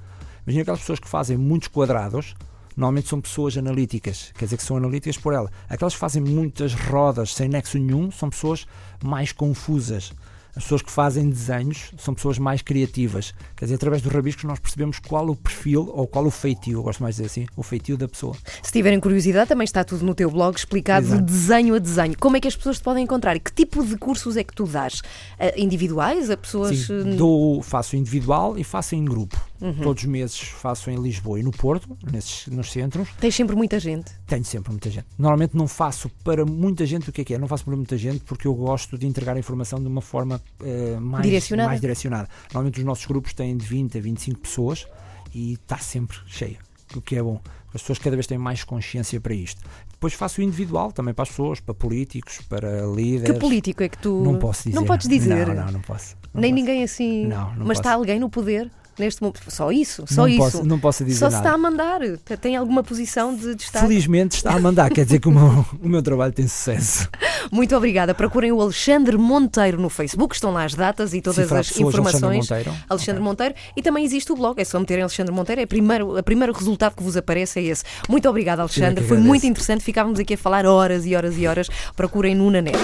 [0.46, 2.36] Imagina aquelas pessoas que fazem muitos quadrados,
[2.76, 5.52] normalmente são pessoas analíticas, quer dizer que são analíticas por ela.
[5.70, 8.66] Aquelas que fazem muitas rodas sem nexo nenhum são pessoas
[9.04, 10.14] mais confusas.
[10.58, 13.32] As pessoas que fazem desenhos são pessoas mais criativas.
[13.56, 17.04] Quer dizer, através dos rabiscos nós percebemos qual o perfil ou qual o feitio, gosto
[17.04, 18.36] mais de dizer assim, o feitio da pessoa.
[18.64, 21.26] Se tiverem curiosidade, também está tudo no teu blog explicado de Exato.
[21.26, 22.18] desenho a desenho.
[22.18, 23.36] Como é que as pessoas te podem encontrar?
[23.36, 25.04] E que tipo de cursos é que tu dás?
[25.40, 26.32] Ah, individuais?
[26.32, 26.76] A pessoas.
[26.76, 29.40] Sim, eh, dou, faço individual e faço em grupo.
[29.60, 29.74] Uhum.
[29.74, 33.10] Todos os meses faço em Lisboa e no Porto, nesses, nos centros.
[33.20, 34.12] Tens sempre muita gente.
[34.28, 35.08] Tenho sempre muita gente.
[35.18, 37.38] Normalmente não faço para muita gente o que é que é.
[37.38, 40.42] Não faço para muita gente porque eu gosto de entregar a informação de uma forma
[40.64, 41.70] eh, mais, Direcionada.
[41.70, 42.30] mais direcionada.
[42.54, 44.88] Normalmente os nossos grupos têm de 20 a 25 pessoas
[45.34, 46.58] e está sempre cheio,
[46.96, 47.40] o que é bom.
[47.74, 49.62] As pessoas cada vez têm mais consciência para isto.
[49.92, 53.40] Depois faço o individual também para as pessoas, para políticos, para Que líderes.
[53.40, 54.22] político é que tu.
[54.24, 54.76] Não posso dizer.
[54.76, 55.48] Não podes dizer.
[55.48, 56.16] Não, não, não posso.
[56.34, 56.64] Não Nem posso.
[56.66, 57.26] ninguém assim.
[57.28, 58.00] Não, não Mas está posso.
[58.02, 58.72] alguém no poder?
[58.98, 59.40] Neste momento.
[59.48, 60.38] Só isso, só não isso.
[60.40, 61.46] Posso, não posso dizer só se nada.
[61.48, 62.02] está a mandar.
[62.42, 63.88] Tem alguma posição de destaque?
[63.88, 67.10] Felizmente está a mandar, quer dizer que o meu, o meu trabalho tem sucesso.
[67.52, 68.14] Muito obrigada.
[68.14, 72.52] Procurem o Alexandre Monteiro no Facebook, estão lá as datas e todas Cifrar as informações.
[72.52, 72.86] Alexandre Monteiro.
[72.90, 73.56] Alexandre Monteiro.
[73.76, 76.54] E também existe o blog, é só meterem Alexandre Monteiro, é o primeiro, o primeiro
[76.54, 77.84] resultado que vos aparece é esse.
[78.10, 79.02] Muito obrigada, Alexandre.
[79.02, 81.70] que Foi muito interessante, ficávamos aqui a falar horas e horas e horas.
[81.96, 82.78] Procurem no na net.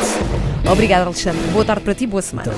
[0.72, 1.42] Obrigada, Alexandre.
[1.52, 2.54] Boa tarde para ti, boa semana.